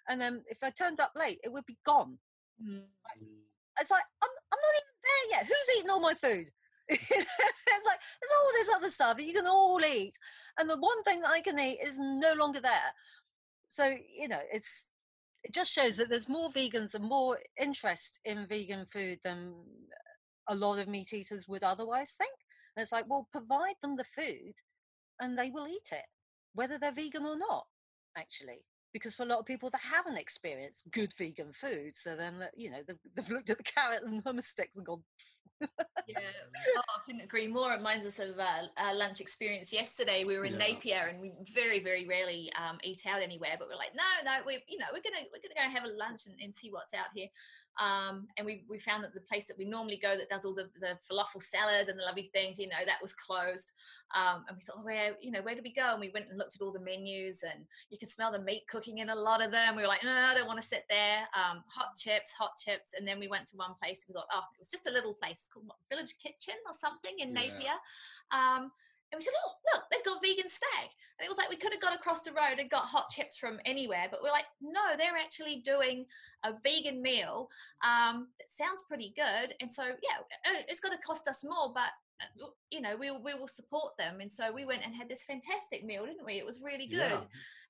[0.07, 2.17] And then if I turned up late, it would be gone.
[2.61, 2.83] Mm.
[3.79, 5.47] It's like, I'm, I'm not even there yet.
[5.47, 6.51] Who's eating all my food?
[6.89, 10.13] it's like, there's all this other stuff that you can all eat.
[10.59, 12.93] And the one thing that I can eat is no longer there.
[13.67, 14.92] So, you know, it's
[15.43, 19.53] it just shows that there's more vegans and more interest in vegan food than
[20.47, 22.33] a lot of meat eaters would otherwise think.
[22.75, 24.53] And it's like, well, provide them the food
[25.19, 26.05] and they will eat it,
[26.53, 27.65] whether they're vegan or not,
[28.17, 28.65] actually.
[28.93, 32.69] Because for a lot of people that haven't experienced good vegan food, so then, you
[32.69, 32.81] know,
[33.15, 35.03] they've, looked at the carrot and the hummus sticks and gone,
[36.07, 36.19] yeah,
[36.77, 37.73] oh, I couldn't agree more.
[37.73, 40.23] It reminds us of uh, our lunch experience yesterday.
[40.23, 40.67] We were in yeah.
[40.67, 43.55] Napier, and we very, very rarely um, eat out anywhere.
[43.57, 45.97] But we're like, no, no, we, you know, we're gonna we're gonna go have a
[45.97, 47.27] lunch and, and see what's out here.
[47.81, 50.53] Um, and we, we found that the place that we normally go that does all
[50.53, 53.71] the, the falafel salad and the lovely things, you know, that was closed.
[54.15, 55.91] Um, and we thought, oh, where, you know, where do we go?
[55.91, 58.67] And we went and looked at all the menus and you can smell the meat
[58.67, 59.75] cooking in a lot of them.
[59.75, 61.19] We were like, no, I don't want to sit there.
[61.33, 62.93] Um, hot chips, hot chips.
[62.97, 64.05] And then we went to one place.
[64.07, 67.13] We thought, oh, it was just a little place called what, Village Kitchen or something
[67.19, 67.41] in yeah.
[67.41, 68.69] Napier.
[69.13, 70.89] And we said, oh, look, they've got vegan stag.
[71.19, 73.37] And it was like we could have got across the road and got hot chips
[73.37, 76.07] from anywhere, but we're like, no, they're actually doing
[76.43, 77.47] a vegan meal
[77.85, 79.53] um, that sounds pretty good.
[79.61, 83.11] And so, yeah, uh, it's going to cost us more, but uh, you know, we,
[83.11, 84.21] we will support them.
[84.21, 86.39] And so we went and had this fantastic meal, didn't we?
[86.39, 87.11] It was really good.
[87.11, 87.21] Yeah.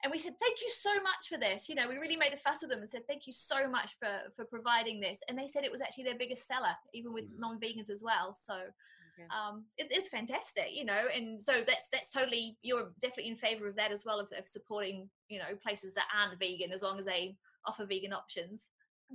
[0.04, 1.68] And we said, thank you so much for this.
[1.68, 3.96] You know, we really made a fuss of them and said, thank you so much
[4.00, 5.22] for, for providing this.
[5.28, 7.40] And they said it was actually their biggest seller, even with mm.
[7.40, 8.34] non-vegans as well.
[8.34, 8.56] So
[9.30, 13.68] um, it, it's fantastic, you know, and so that's that's totally you're definitely in favor
[13.68, 17.00] of that as well of, of supporting you know places that aren't vegan as long
[17.00, 17.36] as they
[17.66, 18.70] offer vegan options.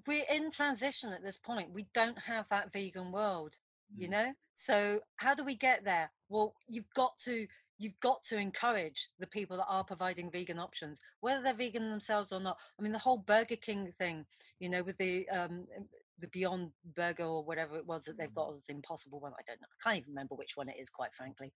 [0.07, 1.73] We're in transition at this point.
[1.73, 3.57] We don't have that vegan world,
[3.93, 4.03] mm.
[4.03, 4.33] you know.
[4.55, 6.11] So how do we get there?
[6.29, 7.47] Well, you've got to
[7.79, 12.33] you've got to encourage the people that are providing vegan options, whether they're vegan themselves
[12.33, 12.59] or not.
[12.79, 14.27] I mean, the whole Burger King thing,
[14.59, 15.67] you know, with the um,
[16.19, 19.33] the Beyond Burger or whatever it was that they've got, was the Impossible one.
[19.33, 19.67] I don't know.
[19.71, 21.53] I can't even remember which one it is, quite frankly.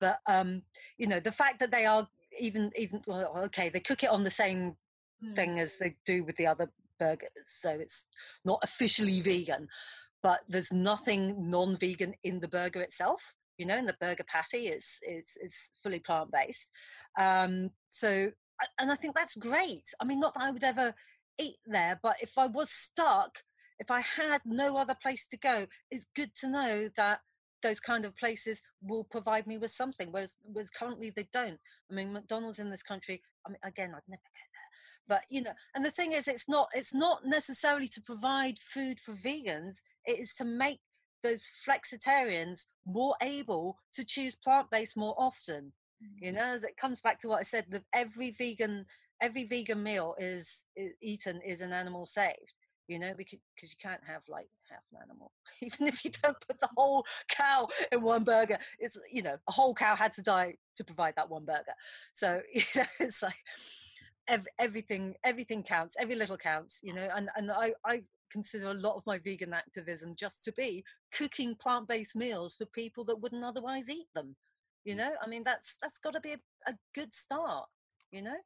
[0.00, 0.62] But um,
[0.96, 2.08] you know, the fact that they are
[2.40, 4.76] even even well, okay, they cook it on the same
[5.24, 5.34] mm.
[5.34, 8.06] thing as they do with the other burgers, so it's
[8.44, 9.68] not officially vegan.
[10.22, 15.00] But there's nothing non-vegan in the burger itself you know, and the burger patty is
[15.06, 16.70] is is fully plant based.
[17.18, 18.30] Um, so,
[18.78, 19.82] and I think that's great.
[20.00, 20.94] I mean, not that I would ever
[21.38, 23.38] eat there, but if I was stuck,
[23.78, 27.20] if I had no other place to go, it's good to know that
[27.62, 31.58] those kind of places will provide me with something, whereas, whereas currently they don't.
[31.90, 33.22] I mean, McDonald's in this country.
[33.46, 36.48] I mean, again, I'd never go there, but you know, and the thing is, it's
[36.48, 39.78] not it's not necessarily to provide food for vegans.
[40.04, 40.80] It is to make
[41.22, 45.72] those flexitarians more able to choose plant-based more often
[46.02, 46.24] mm-hmm.
[46.24, 48.84] you know as it comes back to what i said that every vegan
[49.20, 52.54] every vegan meal is, is eaten is an animal saved
[52.88, 55.30] you know because you can't have like half an animal.
[55.62, 59.52] Even if you don't put the whole cow in one burger it's you know a
[59.52, 61.74] whole cow had to die to provide that one burger.
[62.14, 63.36] So you know it's like
[64.28, 68.74] every, everything everything counts every little counts you know and and i i consider a
[68.74, 73.44] lot of my vegan activism just to be cooking plant-based meals for people that wouldn't
[73.44, 74.36] otherwise eat them
[74.84, 74.98] you mm.
[74.98, 75.12] know?
[75.22, 77.66] I mean that's that's got to be a, a, good start
[78.12, 78.36] you know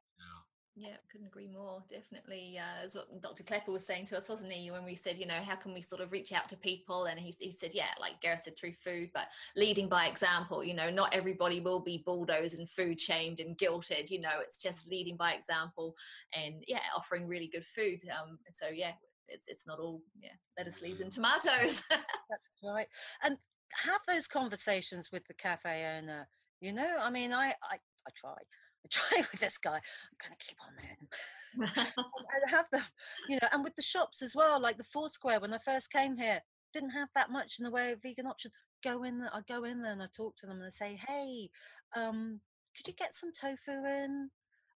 [0.75, 4.51] yeah couldn't agree more definitely uh, as what dr klaper was saying to us wasn't
[4.51, 7.05] he when we said you know how can we sort of reach out to people?
[7.05, 10.73] And he, he said yeah like gareth said through food but leading by example you
[10.73, 14.89] know not everybody will be bulldozed and food shamed and guilted you know it's just
[14.89, 15.95] leading by example
[16.33, 18.93] and yeah offering really good food um, so yeah
[19.27, 21.83] it's it's not all yeah lettuce leaves and tomatoes.
[21.89, 22.87] That's right
[23.23, 23.37] and
[23.83, 26.27] have those conversations with the cafe owner
[26.61, 28.35] you know i mean i i, I try
[28.85, 29.75] I try with this guy.
[29.75, 30.97] I'm going to keep on there.
[31.95, 32.81] and have them,
[33.29, 35.39] you know, and with the shops as well, like the Foursquare.
[35.39, 36.41] When I first came here,
[36.73, 38.53] didn't have that much in the way of vegan options.
[38.83, 40.99] Go in there, I go in there and I talk to them and I say,
[41.07, 41.49] "Hey,
[41.95, 42.41] um,
[42.75, 44.31] could you get some tofu in?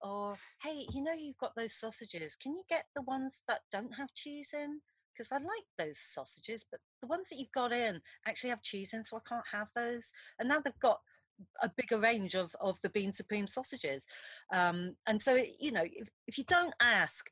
[0.03, 3.95] or hey you know you've got those sausages can you get the ones that don't
[3.95, 4.81] have cheese in
[5.13, 8.93] because i like those sausages but the ones that you've got in actually have cheese
[8.93, 10.99] in so i can't have those and now they've got
[11.61, 14.05] a bigger range of of the bean supreme sausages
[14.53, 17.29] um, and so you know if, if you don't ask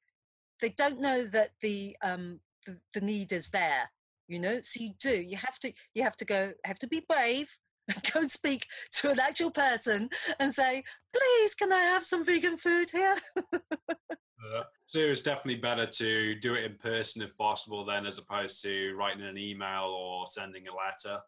[0.62, 3.92] they don't know that the um the, the need is there
[4.28, 7.04] you know so you do you have to you have to go have to be
[7.08, 7.58] brave
[7.88, 10.10] and go and speak to an actual person
[10.40, 10.84] and say,
[11.14, 13.16] please, can I have some vegan food here?
[13.38, 18.62] uh, so it's definitely better to do it in person if possible, then, as opposed
[18.64, 21.22] to writing an email or sending a letter.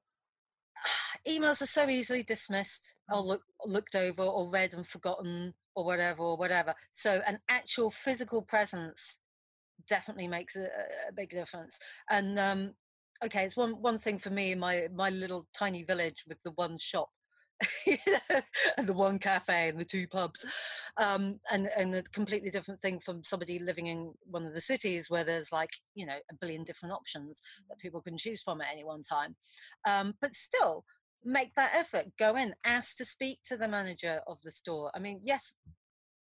[1.28, 6.22] Emails are so easily dismissed or look, looked over or read and forgotten or whatever
[6.22, 6.74] or whatever.
[6.92, 9.18] So an actual physical presence
[9.88, 10.66] definitely makes a,
[11.10, 11.80] a big difference.
[12.10, 12.74] And um,
[13.24, 16.52] okay, it's one one thing for me in my my little tiny village with the
[16.52, 17.10] one shop.
[18.78, 20.46] and the one cafe and the two pubs
[20.98, 25.10] um, and and a completely different thing from somebody living in one of the cities
[25.10, 28.68] where there's like you know a billion different options that people can choose from at
[28.74, 29.36] any one time
[29.88, 30.84] um, but still
[31.26, 35.00] make that effort go in ask to speak to the manager of the store i
[35.00, 35.56] mean yes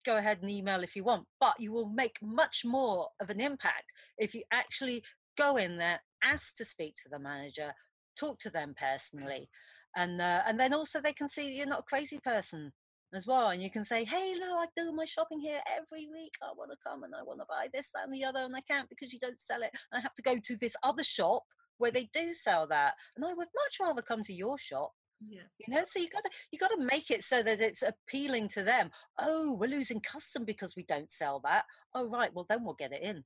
[0.06, 3.40] go ahead and email if you want but you will make much more of an
[3.40, 5.04] impact if you actually
[5.40, 7.74] go in there, ask to speak to the manager,
[8.20, 9.50] talk to them personally,
[9.96, 12.74] and uh, and then also they can see you're not a crazy person
[13.14, 16.34] as well, and you can say, hey, no, I do my shopping here every week.
[16.44, 18.56] I want to come and I want to buy this, that, and the other, and
[18.56, 19.72] I can't because you don't sell it.
[19.94, 21.44] I have to go to this other shop
[21.80, 24.91] where they do sell that, and I would much rather come to your shop
[25.27, 25.41] yeah.
[25.57, 28.89] You know, so you gotta you gotta make it so that it's appealing to them.
[29.19, 31.65] Oh, we're losing custom because we don't sell that.
[31.93, 33.23] Oh right, well then we'll get it in.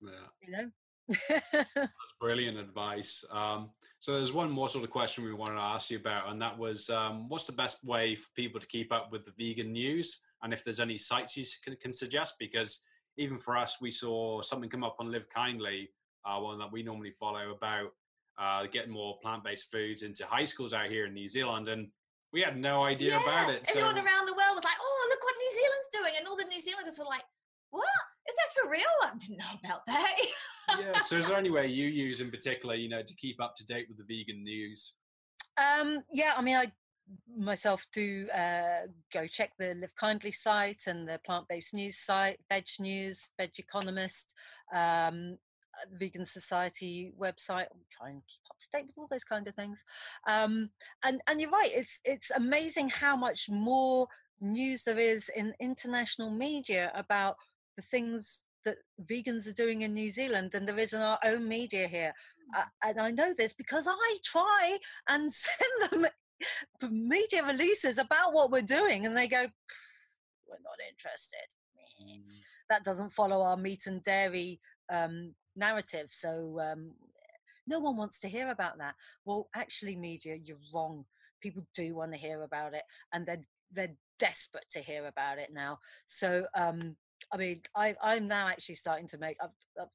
[0.00, 0.10] Yeah.
[0.42, 0.70] You know?
[1.74, 3.24] That's brilliant advice.
[3.30, 6.40] Um, so there's one more sort of question we wanted to ask you about, and
[6.40, 9.72] that was, um, what's the best way for people to keep up with the vegan
[9.72, 10.20] news?
[10.42, 12.80] And if there's any sites you can, can suggest, because
[13.18, 15.90] even for us, we saw something come up on Live Kindly,
[16.24, 17.92] uh, one that we normally follow about
[18.38, 21.88] uh, getting more plant-based foods into high schools out here in New Zealand, and
[22.32, 23.66] we had no idea yeah, about it.
[23.70, 24.02] Everyone so...
[24.02, 26.60] around the world was like, "Oh, look what New Zealand's doing," and all the New
[26.60, 27.24] Zealanders were like,
[27.70, 27.84] "What?
[28.28, 28.82] Is that for real?
[29.02, 30.16] I didn't know about that."
[30.78, 31.00] yeah.
[31.04, 33.66] So, is there any way you use in particular, you know, to keep up to
[33.66, 34.94] date with the vegan news?
[35.56, 36.72] Um, yeah, I mean, I
[37.36, 42.64] myself do uh, go check the Live Kindly site and the plant-based news site, Veg
[42.80, 44.32] News, vegconomist.
[44.74, 45.38] Um,
[45.92, 47.66] Vegan Society website.
[47.70, 49.84] I'll try and keep up to date with all those kind of things.
[50.28, 50.70] Um,
[51.04, 51.70] and and you're right.
[51.72, 54.06] It's it's amazing how much more
[54.40, 57.36] news there is in international media about
[57.76, 61.46] the things that vegans are doing in New Zealand than there is in our own
[61.46, 62.12] media here.
[62.56, 66.06] Uh, and I know this because I try and send them
[66.90, 69.46] media releases about what we're doing, and they go,
[70.46, 71.48] "We're not interested."
[72.02, 72.22] Mm.
[72.70, 74.60] That doesn't follow our meat and dairy
[74.90, 76.92] um, narrative, so um,
[77.66, 78.94] no one wants to hear about that.
[79.24, 81.04] Well, actually, media, you're wrong.
[81.40, 82.82] People do want to hear about it,
[83.12, 85.78] and they're they're desperate to hear about it now.
[86.06, 86.96] So um,
[87.32, 89.36] I mean, I, I'm now actually starting to make.
[89.42, 89.50] I've,
[89.80, 89.88] I've,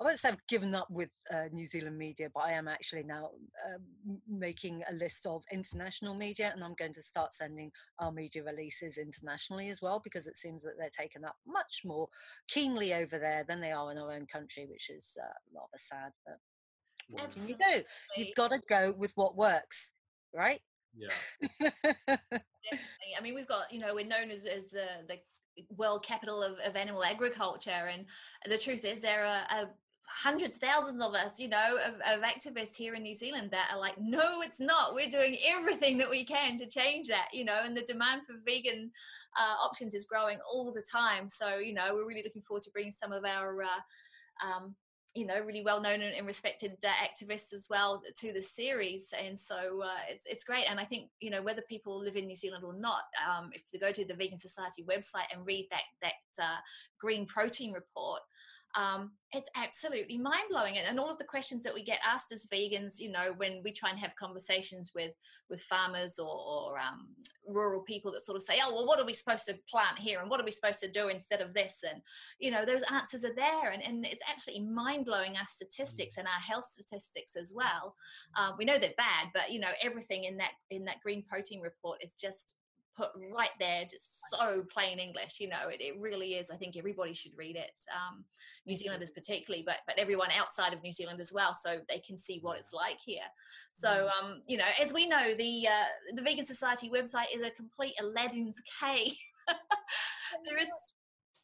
[0.00, 3.02] I won't say I've given up with uh, New Zealand media, but I am actually
[3.02, 3.30] now
[3.66, 3.78] uh,
[4.28, 8.98] making a list of international media, and I'm going to start sending our media releases
[8.98, 12.08] internationally as well because it seems that they're taken up much more
[12.48, 16.12] keenly over there than they are in our own country, which is uh, rather sad.
[16.26, 16.38] But
[17.08, 17.82] what can you do?
[18.16, 19.92] You've got to go with what works,
[20.34, 20.60] right?
[20.96, 21.08] Yeah.
[21.60, 23.12] Definitely.
[23.18, 25.18] I mean, we've got, you know, we're known as, as the, the
[25.76, 27.90] world capital of, of animal agriculture.
[27.92, 28.04] And
[28.46, 29.70] the truth is, there are, are
[30.06, 33.78] hundreds, thousands of us, you know, of, of, activists here in New Zealand that are
[33.78, 34.94] like, no, it's not.
[34.94, 38.34] We're doing everything that we can to change that, you know, and the demand for
[38.44, 38.90] vegan
[39.38, 41.28] uh, options is growing all the time.
[41.28, 44.74] So, you know, we're really looking forward to bringing some of our uh, um,
[45.14, 49.38] you know really well known and, respected uh, activists as well to the series and
[49.38, 52.36] so uh, it's, it's great and i think you know whether people live in new
[52.36, 55.82] zealand or not um, if they go to the vegan society website and read that
[56.02, 56.58] that uh,
[57.00, 58.20] green protein report
[58.74, 60.76] um, it's absolutely mind blowing.
[60.76, 63.60] And, and all of the questions that we get asked as vegans, you know, when
[63.62, 65.12] we try and have conversations with
[65.48, 67.08] with farmers or, or um,
[67.46, 70.20] rural people that sort of say, oh, well, what are we supposed to plant here,
[70.20, 71.80] and what are we supposed to do instead of this?
[71.88, 72.00] And
[72.38, 76.26] you know, those answers are there, and, and it's absolutely mind blowing our statistics and
[76.26, 77.94] our health statistics as well.
[78.36, 81.60] Um, we know they're bad, but you know, everything in that in that green protein
[81.60, 82.56] report is just
[82.96, 85.38] put right there, just so plain English.
[85.40, 86.50] You know, it, it really is.
[86.50, 87.84] I think everybody should read it.
[87.92, 88.24] Um,
[88.66, 88.78] New mm-hmm.
[88.78, 92.38] Zealanders particularly, but but everyone outside of New Zealand as well, so they can see
[92.42, 93.28] what it's like here.
[93.72, 94.26] So mm-hmm.
[94.26, 97.94] um, you know, as we know, the uh, the Vegan Society website is a complete
[98.00, 99.14] Aladdin's cave.
[100.44, 100.70] there is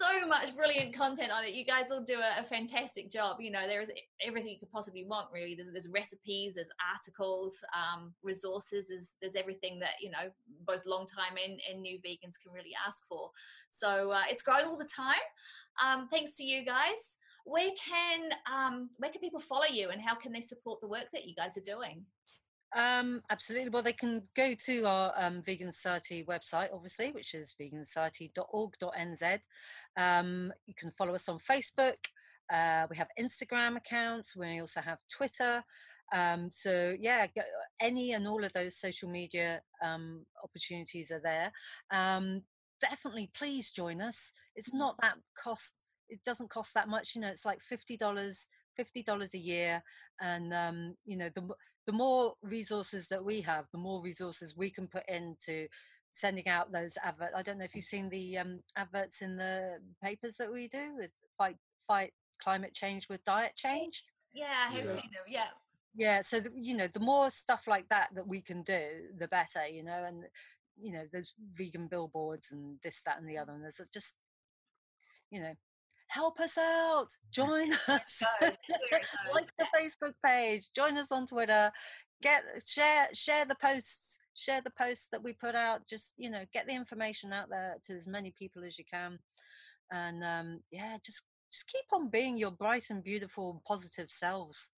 [0.00, 1.54] so much brilliant content on it.
[1.54, 3.40] You guys will do a, a, fantastic job.
[3.40, 3.90] You know, there is
[4.26, 5.28] everything you could possibly want.
[5.32, 8.88] Really, there's, there's recipes, there's articles, um, resources.
[8.88, 10.30] There's there's everything that you know
[10.66, 13.30] both long time and, and new vegans can really ask for.
[13.70, 15.14] So uh, it's growing all the time.
[15.84, 17.16] Um, thanks to you guys.
[17.44, 21.10] Where can um, where can people follow you, and how can they support the work
[21.12, 22.04] that you guys are doing?
[22.76, 23.70] Um, absolutely.
[23.70, 29.38] Well, they can go to our um, Vegan Society website, obviously, which is vegansociety.org.nz.
[29.96, 31.96] Um, you can follow us on Facebook.
[32.52, 34.36] Uh, we have Instagram accounts.
[34.36, 35.64] We also have Twitter.
[36.12, 37.26] Um, so yeah,
[37.80, 41.52] any and all of those social media um, opportunities are there.
[41.90, 42.42] Um,
[42.80, 44.32] definitely, please join us.
[44.54, 44.78] It's mm-hmm.
[44.78, 45.82] not that cost.
[46.08, 47.14] It doesn't cost that much.
[47.14, 49.82] You know, it's like fifty dollars fifty dollars a year,
[50.20, 51.48] and um, you know the
[51.86, 55.68] the more resources that we have, the more resources we can put into
[56.12, 57.34] sending out those adverts.
[57.36, 60.94] I don't know if you've seen the um, adverts in the papers that we do
[60.96, 61.56] with fight
[61.86, 62.12] fight
[62.42, 64.04] climate change with diet change.
[64.32, 64.92] Yeah, I have yeah.
[64.92, 65.24] seen them.
[65.28, 65.48] Yeah.
[65.98, 68.82] Yeah, so the, you know, the more stuff like that that we can do,
[69.18, 69.66] the better.
[69.66, 70.24] You know, and
[70.78, 74.16] you know, there's vegan billboards and this, that, and the other, and there's just,
[75.30, 75.54] you know,
[76.08, 81.70] help us out join us like the facebook page join us on twitter
[82.22, 86.44] get share share the posts share the posts that we put out just you know
[86.52, 89.18] get the information out there to as many people as you can
[89.92, 94.70] and um yeah just just keep on being your bright and beautiful positive selves.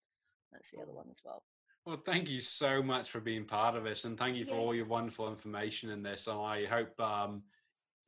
[0.53, 1.43] That's the other one as well.
[1.85, 4.61] Well thank you so much for being part of this and thank you for yes.
[4.61, 7.43] all your wonderful information in this and i hope um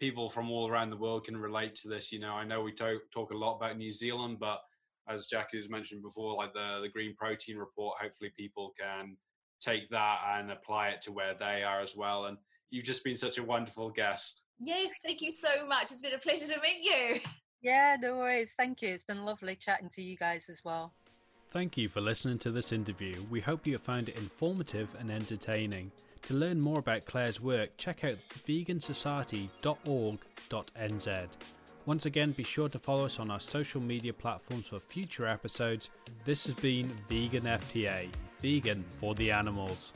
[0.01, 2.11] people from all around the world can relate to this.
[2.11, 4.61] You know, I know we talk, talk a lot about New Zealand, but
[5.09, 9.17] as Jackie was mentioned before, like the, the green protein report, hopefully people can
[9.61, 12.25] take that and apply it to where they are as well.
[12.25, 12.39] And
[12.71, 14.43] you've just been such a wonderful guest.
[14.59, 15.91] Yes, thank you so much.
[15.91, 17.21] It's been a pleasure to meet you.
[17.63, 18.55] Yeah, no worries.
[18.57, 18.89] Thank you.
[18.89, 20.95] It's been lovely chatting to you guys as well.
[21.51, 23.15] Thank you for listening to this interview.
[23.29, 25.93] We hope you found it informative and entertaining.
[26.23, 28.15] To learn more about Claire's work, check out
[28.47, 31.29] vegansociety.org.nz.
[31.87, 35.89] Once again, be sure to follow us on our social media platforms for future episodes.
[36.25, 38.09] This has been Vegan FTA,
[38.41, 39.93] vegan for the animals.